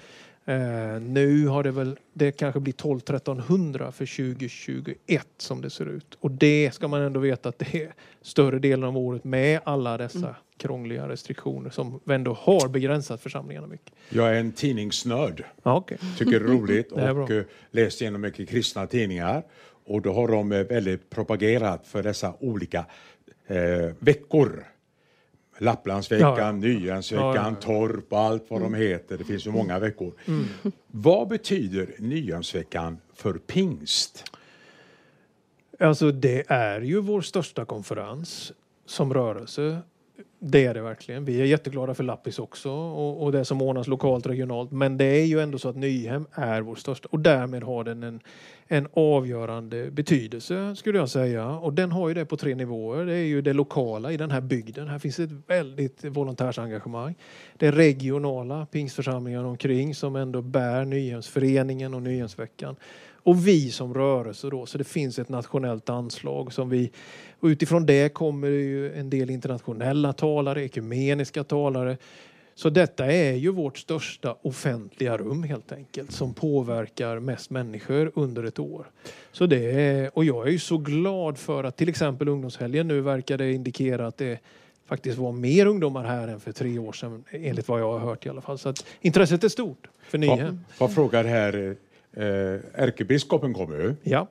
Eh, 0.49 1.01
nu 1.01 1.47
har 1.47 1.63
det 1.63 1.71
väl, 1.71 1.99
det 2.13 2.33
kanske 2.33 2.61
blir 2.61 2.75
12-1300 2.75 3.91
för 3.91 4.35
2021 4.35 5.27
som 5.39 5.61
det 5.61 5.71
ser 5.71 5.87
ut. 5.87 6.19
Och 6.21 6.31
det 6.31 6.71
ska 6.75 6.89
man 6.89 7.03
ändå 7.03 7.21
veta 7.21 7.49
att 7.49 7.59
det 7.59 7.83
är 7.83 7.95
större 8.23 8.59
delen 8.59 8.85
av 8.85 8.97
året 8.97 9.25
med 9.25 9.61
alla 9.65 9.97
dessa 9.97 10.19
mm. 10.19 10.35
krångliga 10.57 11.09
restriktioner 11.09 11.71
som 11.71 12.01
ändå 12.11 12.33
har 12.41 12.69
begränsat 12.69 13.21
församlingarna 13.21 13.67
mycket. 13.67 13.93
Jag 14.09 14.29
är 14.37 14.41
en 14.41 14.53
tidningsnörd. 14.53 15.45
Ja, 15.63 15.77
okay. 15.77 15.99
Tycker 16.19 16.31
det 16.41 16.47
är 16.47 16.51
roligt 16.51 16.93
och 16.93 17.01
är 17.01 17.45
läst 17.71 18.01
igenom 18.01 18.21
mycket 18.21 18.49
kristna 18.49 18.87
tidningar. 18.87 19.43
Och 19.87 20.03
då 20.03 20.13
har 20.13 20.29
de 20.29 20.53
eh, 20.53 20.65
väldigt 20.65 21.11
propagerat 21.11 21.87
för 21.87 22.03
dessa 22.03 22.35
olika 22.41 22.87
eh, 23.47 23.95
veckor. 23.99 24.65
Lapplandsveckan, 25.59 26.37
ja, 26.39 26.53
Nyhemsveckan, 26.53 27.35
ja, 27.35 27.51
ja, 27.51 27.55
Torp 27.61 28.13
och 28.13 28.19
allt 28.19 28.45
vad 28.49 28.61
mm. 28.61 28.73
de 28.73 28.79
heter. 28.79 29.19
Det 29.19 29.25
finns 29.25 29.47
ju 29.47 29.51
många 29.51 29.79
veckor. 29.79 30.13
Mm. 30.27 30.45
Vad 30.87 31.29
betyder 31.29 31.95
Nyhemsveckan 31.99 32.99
för 33.15 33.35
pingst? 33.35 34.25
Alltså 35.81 36.11
det 36.11 36.45
är 36.49 36.81
ju 36.81 37.01
vår 37.01 37.21
största 37.21 37.65
konferens 37.65 38.53
som 38.87 39.15
rörelse 39.15 39.79
det 40.39 40.67
är 40.67 40.75
det 40.75 40.83
verkligen. 40.83 41.25
Vi 41.25 41.41
är 41.41 41.45
jätteglada 41.45 41.95
för 41.95 42.05
Lappis 42.05 42.39
också 42.39 42.71
och, 42.71 43.23
och 43.23 43.33
det 43.33 43.45
som 43.45 43.63
ordnas 43.63 43.87
lokalt 43.87 44.27
regionalt. 44.27 44.71
Men 44.71 44.97
det 44.97 45.05
är 45.05 45.25
ju 45.25 45.41
ändå 45.41 45.59
så 45.59 45.69
att 45.69 45.77
Nyhem 45.77 46.27
är 46.33 46.61
vår 46.61 46.75
största 46.75 47.09
och 47.13 47.21
därmed 47.21 47.63
har 47.63 47.85
den 47.85 48.03
en, 48.03 48.21
en 48.67 48.89
avgörande 48.93 49.91
betydelse 49.91 50.77
skulle 50.77 50.99
jag 50.99 51.09
säga. 51.09 51.49
Och 51.49 51.73
den 51.73 51.93
har 51.93 52.09
ju 52.09 52.15
det 52.15 52.25
på 52.25 52.37
tre 52.37 52.55
nivåer. 52.55 53.07
Det 53.07 53.15
är 53.15 53.25
ju 53.25 53.43
det 53.43 53.53
lokala 53.53 54.13
i 54.13 54.17
den 54.17 54.31
här 54.31 54.41
bygden. 54.41 54.89
Här 54.89 54.99
finns 54.99 55.19
ett 55.19 55.31
väldigt 55.47 56.05
volontärsengagemang. 56.05 57.15
Det 57.57 57.71
regionala 57.71 58.67
pingstförsamlingar 58.67 59.45
omkring 59.45 59.95
som 59.95 60.17
ändå 60.17 60.43
bär 60.43 60.85
Nyhemsföreningen 60.85 61.95
och 61.95 62.03
Nyhemsveckan 62.03 62.77
och 63.27 63.49
vi 63.49 63.71
som 63.71 63.95
rörelse 63.95 64.51
då. 64.51 64.67
Så 64.67 64.79
det 64.79 64.85
finns 64.85 65.19
ett 65.19 65.29
nationellt 65.29 65.89
anslag 65.89 66.53
som 66.53 66.69
vi 66.71 66.91
och 67.41 67.47
utifrån 67.47 67.87
det 67.87 68.15
kommer 68.15 68.51
det 68.51 68.57
ju 68.57 68.93
en 68.93 69.11
del 69.11 69.31
internationella 69.31 70.13
talare, 70.13 70.65
ekumeniska 70.65 71.45
talare. 71.45 71.97
Så 72.55 72.71
detta 72.71 73.07
är 73.07 73.33
ju 73.33 73.51
vårt 73.51 73.79
största 73.79 74.37
offentliga 74.43 75.17
rum 75.17 75.43
helt 75.43 75.73
enkelt 75.73 76.13
som 76.13 76.35
påverkar 76.35 77.21
mest 77.21 77.51
människor 77.51 78.13
under 78.15 78.45
ett 78.45 78.59
år. 78.59 78.87
Så 79.33 79.47
det 79.47 79.71
är, 79.71 80.19
och 80.19 80.25
jag 80.25 80.47
är 80.47 80.51
ju 80.51 80.59
så 80.59 80.79
glad 80.79 81.39
för 81.39 81.65
att 81.65 81.77
till 81.77 81.89
exempel 81.89 82.29
ungdomshelgen 82.29 82.89
nu 82.89 83.01
verkar 83.01 83.39
det 83.39 83.53
indikera 83.53 84.07
att 84.07 84.17
det 84.17 84.39
faktiskt 84.87 85.19
var 85.19 85.33
mer 85.33 85.67
ungdomar 85.67 86.05
här 86.05 86.29
än 86.29 86.41
för 86.41 86.53
tre 86.53 86.79
år 86.79 86.93
sedan 86.93 87.25
enligt 87.31 87.69
vad 87.69 87.81
jag 87.81 87.93
har 87.93 87.99
hört 87.99 88.27
i 88.27 88.29
alla 88.29 88.41
fall. 88.41 88.59
Så 88.59 88.75
intresset 89.01 89.45
är 89.45 89.49
stort 89.49 89.89
för 90.03 90.19
Nyhem. 90.19 90.61
Vad 90.79 90.95
frågar 90.95 91.25
här 91.25 91.69
eh, 91.69 91.77
ärkebiskopen 92.17 93.55
kommer 93.55 93.77
ju. 93.77 93.95
Ja. 94.03 94.29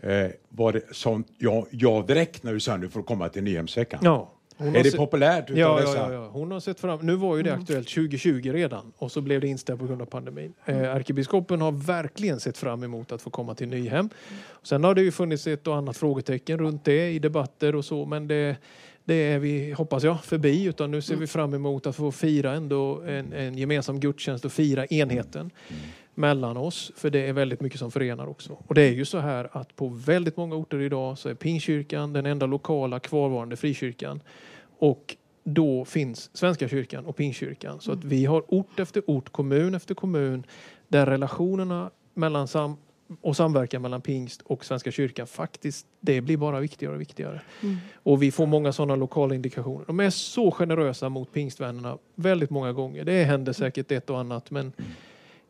Eh, 0.00 0.30
var 0.48 0.72
det 0.72 0.82
sånt, 0.90 1.28
ja, 1.38 1.66
ja 1.70 2.04
direkt 2.08 2.42
när 2.42 2.52
du 2.52 2.60
sa 2.60 2.76
nu 2.76 2.88
får 2.88 3.02
komma 3.02 3.28
till 3.28 3.42
Nyhemsveckan. 3.42 4.00
Ja. 4.02 4.32
är 4.58 4.82
det 4.82 4.96
populärt 4.96 5.50
ja, 5.50 5.56
ja, 5.56 5.94
ja, 5.94 6.12
ja, 6.12 6.28
hon 6.32 6.50
har 6.50 6.60
sett 6.60 6.80
fram 6.80 6.98
Nu 7.02 7.16
var 7.16 7.36
ju 7.36 7.42
det 7.42 7.50
mm. 7.50 7.60
aktuellt 7.60 7.88
2020 7.88 8.52
redan 8.52 8.92
och 8.98 9.12
så 9.12 9.20
blev 9.20 9.40
det 9.40 9.46
inställt 9.46 9.80
på 9.80 9.86
grund 9.86 10.02
av 10.02 10.06
pandemin. 10.06 10.54
Eh, 10.64 10.76
mm. 10.76 10.96
ärkebiskopen 10.96 11.60
har 11.60 11.72
verkligen 11.72 12.40
sett 12.40 12.58
fram 12.58 12.82
emot 12.82 13.12
att 13.12 13.22
få 13.22 13.30
komma 13.30 13.54
till 13.54 13.68
Nyhem. 13.68 14.10
Sen 14.62 14.84
har 14.84 14.94
det 14.94 15.02
ju 15.02 15.12
funnits 15.12 15.46
ett 15.46 15.66
och 15.66 15.76
annat 15.76 15.96
frågetecken 15.96 16.58
runt 16.58 16.84
det 16.84 17.10
i 17.10 17.18
debatter 17.18 17.74
och 17.74 17.84
så 17.84 18.04
men 18.04 18.28
det 18.28 18.56
det 19.08 19.14
är 19.14 19.38
vi, 19.38 19.72
hoppas 19.72 20.04
jag, 20.04 20.24
förbi 20.24 20.64
utan 20.64 20.90
nu 20.90 21.02
ser 21.02 21.16
vi 21.16 21.26
fram 21.26 21.54
emot 21.54 21.86
att 21.86 21.96
få 21.96 22.12
fira 22.12 22.52
ändå 22.52 23.00
en, 23.00 23.32
en 23.32 23.58
gemensam 23.58 24.00
gudstjänst 24.00 24.44
och 24.44 24.52
fira 24.52 24.86
enheten. 24.86 25.50
Mellan 26.18 26.56
oss, 26.56 26.92
för 26.96 27.10
det 27.10 27.28
är 27.28 27.32
väldigt 27.32 27.60
mycket 27.60 27.78
som 27.78 27.90
förenar 27.90 28.26
också. 28.26 28.56
Och 28.66 28.74
det 28.74 28.82
är 28.82 28.92
ju 28.92 29.04
så 29.04 29.18
här 29.18 29.48
att 29.52 29.76
på 29.76 29.88
väldigt 29.88 30.36
många 30.36 30.54
orter 30.54 30.80
idag 30.80 31.18
så 31.18 31.28
är 31.28 31.34
Pingstkyrkan 31.34 32.12
den 32.12 32.26
enda 32.26 32.46
lokala 32.46 33.00
kvarvarande 33.00 33.56
frikyrkan. 33.56 34.20
Och 34.78 35.16
då 35.44 35.84
finns 35.84 36.30
Svenska 36.36 36.68
kyrkan 36.68 37.06
och 37.06 37.16
Pingstkyrkan. 37.16 37.80
Så 37.80 37.92
att 37.92 38.04
vi 38.04 38.24
har 38.24 38.44
ort 38.48 38.80
efter 38.80 39.02
ort, 39.06 39.32
kommun 39.32 39.74
efter 39.74 39.94
kommun 39.94 40.44
där 40.88 41.06
relationerna 41.06 41.90
mellan 42.14 42.48
sam 42.48 42.76
och 43.20 43.36
samverkan 43.36 43.82
mellan 43.82 44.00
pingst 44.00 44.42
och 44.42 44.64
Svenska 44.64 44.90
kyrkan 44.90 45.26
faktiskt, 45.26 45.86
det 46.00 46.20
blir 46.20 46.36
bara 46.36 46.60
viktigare 46.60 46.94
och 46.94 47.00
viktigare. 47.00 47.40
Mm. 47.62 47.76
Och 47.94 48.22
vi 48.22 48.30
får 48.30 48.46
många 48.46 48.72
sådana 48.72 48.96
lokala 48.96 49.34
indikationer. 49.34 49.84
De 49.86 50.00
är 50.00 50.10
så 50.10 50.50
generösa 50.50 51.08
mot 51.08 51.32
pingstvännerna 51.32 51.98
väldigt 52.14 52.50
många 52.50 52.72
gånger. 52.72 53.04
Det 53.04 53.24
händer 53.24 53.52
säkert 53.52 53.92
ett 53.92 54.10
och 54.10 54.18
annat 54.18 54.50
men 54.50 54.72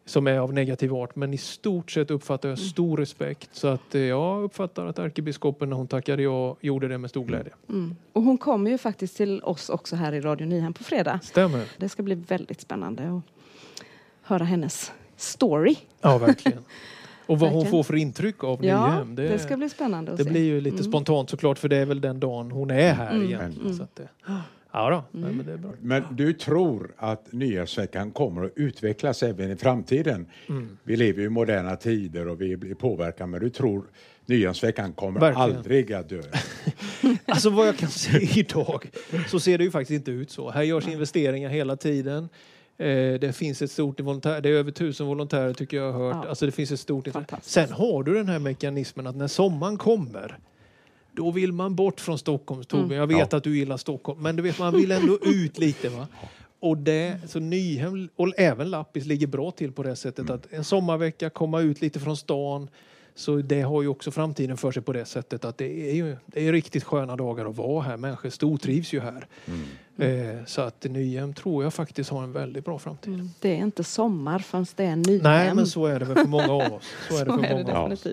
som 0.09 0.27
är 0.27 0.38
av 0.38 0.53
negativ 0.53 0.94
art. 0.94 1.16
Men 1.16 1.35
i 1.35 1.38
stort 1.38 1.90
sett 1.90 2.11
uppfattar 2.11 2.49
jag 2.49 2.59
stor 2.59 2.97
respekt. 2.97 3.49
Så 3.53 3.68
att 3.68 3.94
eh, 3.94 4.01
jag 4.01 4.42
uppfattar 4.42 4.87
att 4.87 4.99
ärkebiskopen 4.99 5.71
när 5.71 5.77
hon 5.77 5.87
tackade 5.87 6.23
ja 6.23 6.57
gjorde 6.61 6.88
det 6.88 6.99
med 6.99 7.11
stor 7.11 7.25
glädje. 7.25 7.53
Mm. 7.68 7.97
Och 8.12 8.23
hon 8.23 8.38
kommer 8.38 8.71
ju 8.71 8.79
faktiskt 8.79 9.16
till 9.16 9.42
oss 9.42 9.68
också 9.68 9.97
här 9.97 10.12
i 10.12 10.21
Radio 10.21 10.47
Nyhem 10.47 10.73
på 10.73 10.85
fredag. 10.85 11.21
Stämmer. 11.23 11.64
Det 11.77 11.88
ska 11.88 12.03
bli 12.03 12.14
väldigt 12.14 12.61
spännande 12.61 13.03
att 13.03 13.23
höra 14.23 14.44
hennes 14.44 14.92
story. 15.16 15.77
Ja, 16.01 16.18
verkligen. 16.18 16.64
Och 17.27 17.38
vad 17.38 17.51
hon 17.51 17.66
får 17.66 17.83
för 17.83 17.97
intryck 17.97 18.44
av 18.44 18.64
ja, 18.64 18.90
Nyhem. 18.90 19.14
Det, 19.14 19.29
det 19.29 19.38
ska 19.38 19.57
bli 19.57 19.68
spännande 19.68 20.12
att 20.12 20.18
det 20.18 20.25
se. 20.25 20.31
Blir 20.31 20.44
ju 20.44 20.61
lite 20.61 20.77
mm. 20.77 20.90
spontant 20.90 21.31
såklart 21.31 21.59
för 21.59 21.68
det 21.68 21.77
är 21.77 21.87
väl 21.87 22.01
den 22.01 22.21
dagen 22.21 22.51
hon 22.51 22.71
är 22.71 22.92
här 22.92 23.11
mm. 23.11 23.27
egentligen. 23.27 23.66
Mm. 23.66 23.77
Så 23.77 23.83
att 23.83 23.97
det, 23.97 24.09
Ja, 24.79 24.91
då. 24.91 25.19
Mm. 25.19 25.37
men, 25.37 25.47
det 25.47 25.53
är 25.53 25.57
bra. 25.57 25.71
men 25.81 26.03
du 26.11 26.33
tror 26.33 26.95
att 26.97 27.33
Nyhetsveckan 27.33 28.11
kommer 28.11 28.45
att 28.45 28.53
utvecklas 28.57 29.23
även 29.23 29.51
i 29.51 29.57
framtiden? 29.57 30.27
Mm. 30.49 30.79
Vi 30.85 30.97
lever 30.97 31.23
i 31.23 31.29
moderna 31.29 31.77
tider 31.77 32.29
och 32.29 32.41
vi 32.41 32.57
blir 32.57 32.75
påverkade, 32.75 33.31
men 33.31 33.41
du 33.41 33.51
tror 33.51 33.85
Nyhetsveckan 34.27 34.93
kommer 34.93 35.21
Verkligen. 35.21 35.57
aldrig 35.57 35.93
att 35.93 36.09
dö? 36.09 36.23
alltså 37.25 37.51
vad 37.51 37.69
jag 37.69 37.77
kan 37.77 37.88
se 37.88 38.19
idag 38.41 38.91
så 39.29 39.41
ser 39.41 39.59
det 39.59 39.64
ju 39.64 39.71
faktiskt 39.71 39.97
inte 39.97 40.11
ut 40.11 40.31
så. 40.31 40.51
Här 40.51 40.62
görs 40.62 40.88
investeringar 40.88 41.49
hela 41.49 41.77
tiden. 41.77 42.29
Eh, 42.77 43.21
det 43.21 43.37
finns 43.37 43.62
ett 43.62 43.71
stort 43.71 44.01
volontär, 44.01 44.41
det 44.41 44.49
är 44.49 44.53
över 44.53 44.71
tusen 44.71 45.07
volontärer 45.07 45.55
tycker 45.55 45.77
jag 45.77 45.93
har 45.93 46.05
hört. 46.07 46.25
Ja. 46.25 46.29
Alltså 46.29 46.47
det 46.47 46.53
finns 46.53 46.73
ett 46.73 46.81
stort 46.81 47.09
Sen 47.43 47.73
har 47.73 48.03
du 48.03 48.14
den 48.14 48.29
här 48.29 48.38
mekanismen 48.38 49.07
att 49.07 49.17
när 49.17 49.29
sommaren 49.29 49.79
kommer 49.79 50.38
då 51.19 51.31
vill 51.31 51.53
man 51.53 51.75
bort 51.75 52.01
från 52.01 52.19
Stockholm, 52.19 52.65
Torbjörn. 52.65 52.87
Mm. 52.87 52.99
Jag 52.99 53.07
vet 53.07 53.33
ja. 53.33 53.39
att 53.39 53.45
du 53.45 53.59
gillar 53.59 53.77
Stockholm, 53.77 54.23
men 54.23 54.37
du 54.37 54.43
vet, 54.43 54.59
man 54.59 54.77
vill 54.77 54.91
ändå 54.93 55.19
ut 55.23 55.59
lite. 55.59 55.89
Va? 55.89 56.07
Och 56.61 56.77
det, 56.77 57.21
så 57.27 57.41
Nyhem 57.41 58.09
och 58.17 58.33
även 58.37 58.71
Lappis 58.71 59.07
ligger 59.07 59.27
bra 59.27 59.51
till 59.51 59.73
på 59.73 59.83
det 59.83 59.97
sättet 59.97 60.19
mm. 60.19 60.35
att 60.35 60.53
en 60.53 60.65
sommarvecka, 60.65 61.31
komma 61.31 61.61
ut 61.61 61.81
lite 61.81 62.01
från 62.01 62.17
stan. 62.17 62.69
Så 63.15 63.37
det 63.37 63.63
har 63.63 63.83
ju 63.83 63.89
också 63.89 64.11
framtiden 64.11 64.57
för 64.57 64.73
sig 64.73 64.83
på 64.83 64.93
det 64.93 65.05
sättet 65.05 65.45
att 65.45 65.59
det 65.59 65.91
är 65.91 65.95
ju 65.95 66.17
det 66.27 66.49
är 66.49 66.53
riktigt 66.53 66.85
sköna 66.85 67.17
dagar 67.17 67.51
att 67.51 67.57
vara 67.57 67.83
här. 67.83 67.97
Människor 67.97 68.31
stortrivs 68.31 68.93
ju 68.93 69.01
här. 69.01 69.27
Mm. 69.47 70.39
Eh, 70.39 70.45
så 70.45 70.61
att 70.61 70.85
Nyhem 70.85 71.35
tror 71.35 71.65
jag 71.65 71.75
faktiskt 71.75 72.11
har 72.11 72.23
en 72.23 72.33
väldigt 72.33 72.65
bra 72.65 72.79
framtid. 72.79 73.15
Mm. 73.15 73.31
Det 73.41 73.49
är 73.49 73.57
inte 73.57 73.85
sommar 73.85 74.39
förrän 74.39 74.67
det 74.77 74.85
är 74.85 74.97
Nyhem. 74.97 75.23
Nej, 75.23 75.55
men 75.55 75.67
så 75.67 75.87
är 75.87 75.99
det 75.99 76.05
väl 76.05 76.17
för 76.17 76.25
många 76.25 76.53
av 76.53 76.73
oss. 76.73 76.85
Så 77.09 77.17
är 77.17 77.25
det 77.25 77.33
för 77.33 77.55
många 77.55 77.79
av 77.79 77.93
oss. 77.93 78.07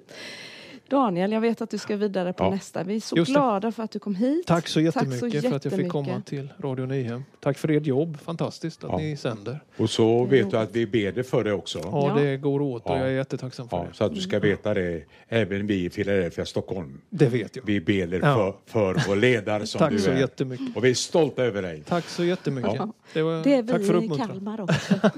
Daniel, 0.89 1.32
jag 1.32 1.41
vet 1.41 1.62
att 1.62 1.69
du 1.69 1.78
ska 1.78 1.95
vidare 1.95 2.34
på 2.34 2.43
ja. 2.43 2.50
nästa. 2.50 2.84
Vi 2.84 2.95
är 2.95 3.00
så 3.00 3.15
glada 3.15 3.71
för 3.71 3.84
att 3.84 3.91
du 3.91 4.00
kom 4.00 4.15
hit. 4.15 4.48
Tack 4.48 4.67
så 4.67 4.82
jättemycket, 4.82 5.21
Tack 5.21 5.41
så 5.41 5.50
för 5.50 5.56
att 5.56 5.65
jag 5.65 5.74
fick 5.74 5.89
komma 5.89 6.21
till 6.26 6.54
Radio 6.60 6.86
Nyhem. 6.86 7.24
Tack 7.39 7.58
för 7.58 7.71
ert 7.71 7.86
jobb, 7.86 8.17
fantastiskt 8.21 8.84
att 8.84 8.91
ja. 8.91 8.98
ni 8.98 9.17
sänder. 9.17 9.60
Och 9.78 9.89
så 9.89 10.26
vet 10.26 10.52
du 10.52 10.58
att 10.58 10.76
vi 10.76 10.88
ber 10.88 11.12
dig 11.12 11.24
för 11.24 11.43
det 11.43 11.54
också. 11.54 11.80
Ja, 11.84 12.15
det 12.17 12.38
går 12.38 12.62
åt 12.62 12.86
och 12.86 12.98
jag 12.98 13.08
är 13.08 13.12
jättetacksam 13.12 13.69
för 13.69 13.86
det. 13.86 13.93
Så 13.93 14.04
att 14.04 14.15
du 14.15 14.21
ska 14.21 14.39
veta 14.39 14.74
det, 14.74 15.04
även 15.28 15.67
vi 15.67 15.86
i 15.86 15.89
Philadelphia 15.89 16.45
Stockholm. 16.45 17.02
Det 17.10 17.28
vet 17.28 17.56
jag. 17.56 17.65
Vi 17.65 17.82
ber 17.82 18.08
dig 18.08 18.21
för, 18.21 18.56
för 18.65 19.04
vår 19.08 19.15
ledare 19.15 19.67
som 19.67 19.80
Tack 19.80 19.91
du 19.91 20.00
så 20.00 20.12
är. 20.12 20.19
Jättemycket. 20.19 20.78
Och 20.78 20.86
vi 20.86 20.89
är 20.89 20.93
stolta 20.93 21.43
över 21.43 21.62
dig. 21.62 21.84
Tack 21.88 22.06
så 22.06 22.24
jättemycket. 22.24 22.82
Det, 23.13 23.21
var, 23.21 23.43
det 23.43 23.54
är 23.54 23.62
vi 23.62 23.71
tack 23.71 23.86
för 23.86 24.04
i 24.04 24.10
Kalmar 24.10 24.62
också. 24.62 24.93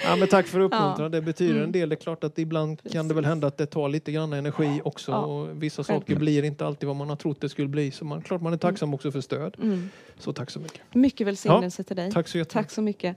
Ja, 0.04 0.16
men 0.16 0.28
tack 0.28 0.46
för 0.46 0.60
uppmuntran. 0.60 0.94
Ja. 1.02 1.08
Det 1.08 1.20
betyder 1.20 1.52
Mm. 1.54 1.64
en 1.64 1.72
del. 1.72 1.88
Det 1.88 1.94
är 1.94 2.00
klart 2.00 2.24
att 2.24 2.38
ibland 2.38 2.90
kan 2.92 3.08
det 3.08 3.14
väl 3.14 3.24
hända 3.24 3.46
att 3.46 3.56
det 3.56 3.66
tar 3.66 3.88
lite 3.88 4.12
grann 4.12 4.32
energi 4.32 4.80
också. 4.84 5.12
Och 5.12 5.62
vissa 5.62 5.82
självklart. 5.84 6.02
saker 6.02 6.16
blir 6.16 6.42
inte 6.42 6.66
alltid 6.66 6.86
vad 6.86 6.96
man 6.96 7.08
har 7.08 7.16
trott 7.16 7.40
det 7.40 7.48
skulle 7.48 7.68
bli. 7.68 7.90
Så 7.90 8.04
man, 8.04 8.22
klart 8.22 8.40
man 8.42 8.52
är 8.52 8.56
tacksam 8.56 8.94
också 8.94 9.12
för 9.12 9.20
stöd. 9.20 9.56
Mm. 9.62 9.90
Så 10.18 10.32
tack 10.32 10.50
så 10.50 10.60
mycket. 10.60 10.80
Mycket 10.94 11.26
välsignelse 11.26 11.82
till 11.82 11.96
dig. 11.96 12.12
Tack 12.12 12.28
så. 12.28 12.44
Tack 12.44 12.70
så 12.70 12.82
mycket. 12.82 13.16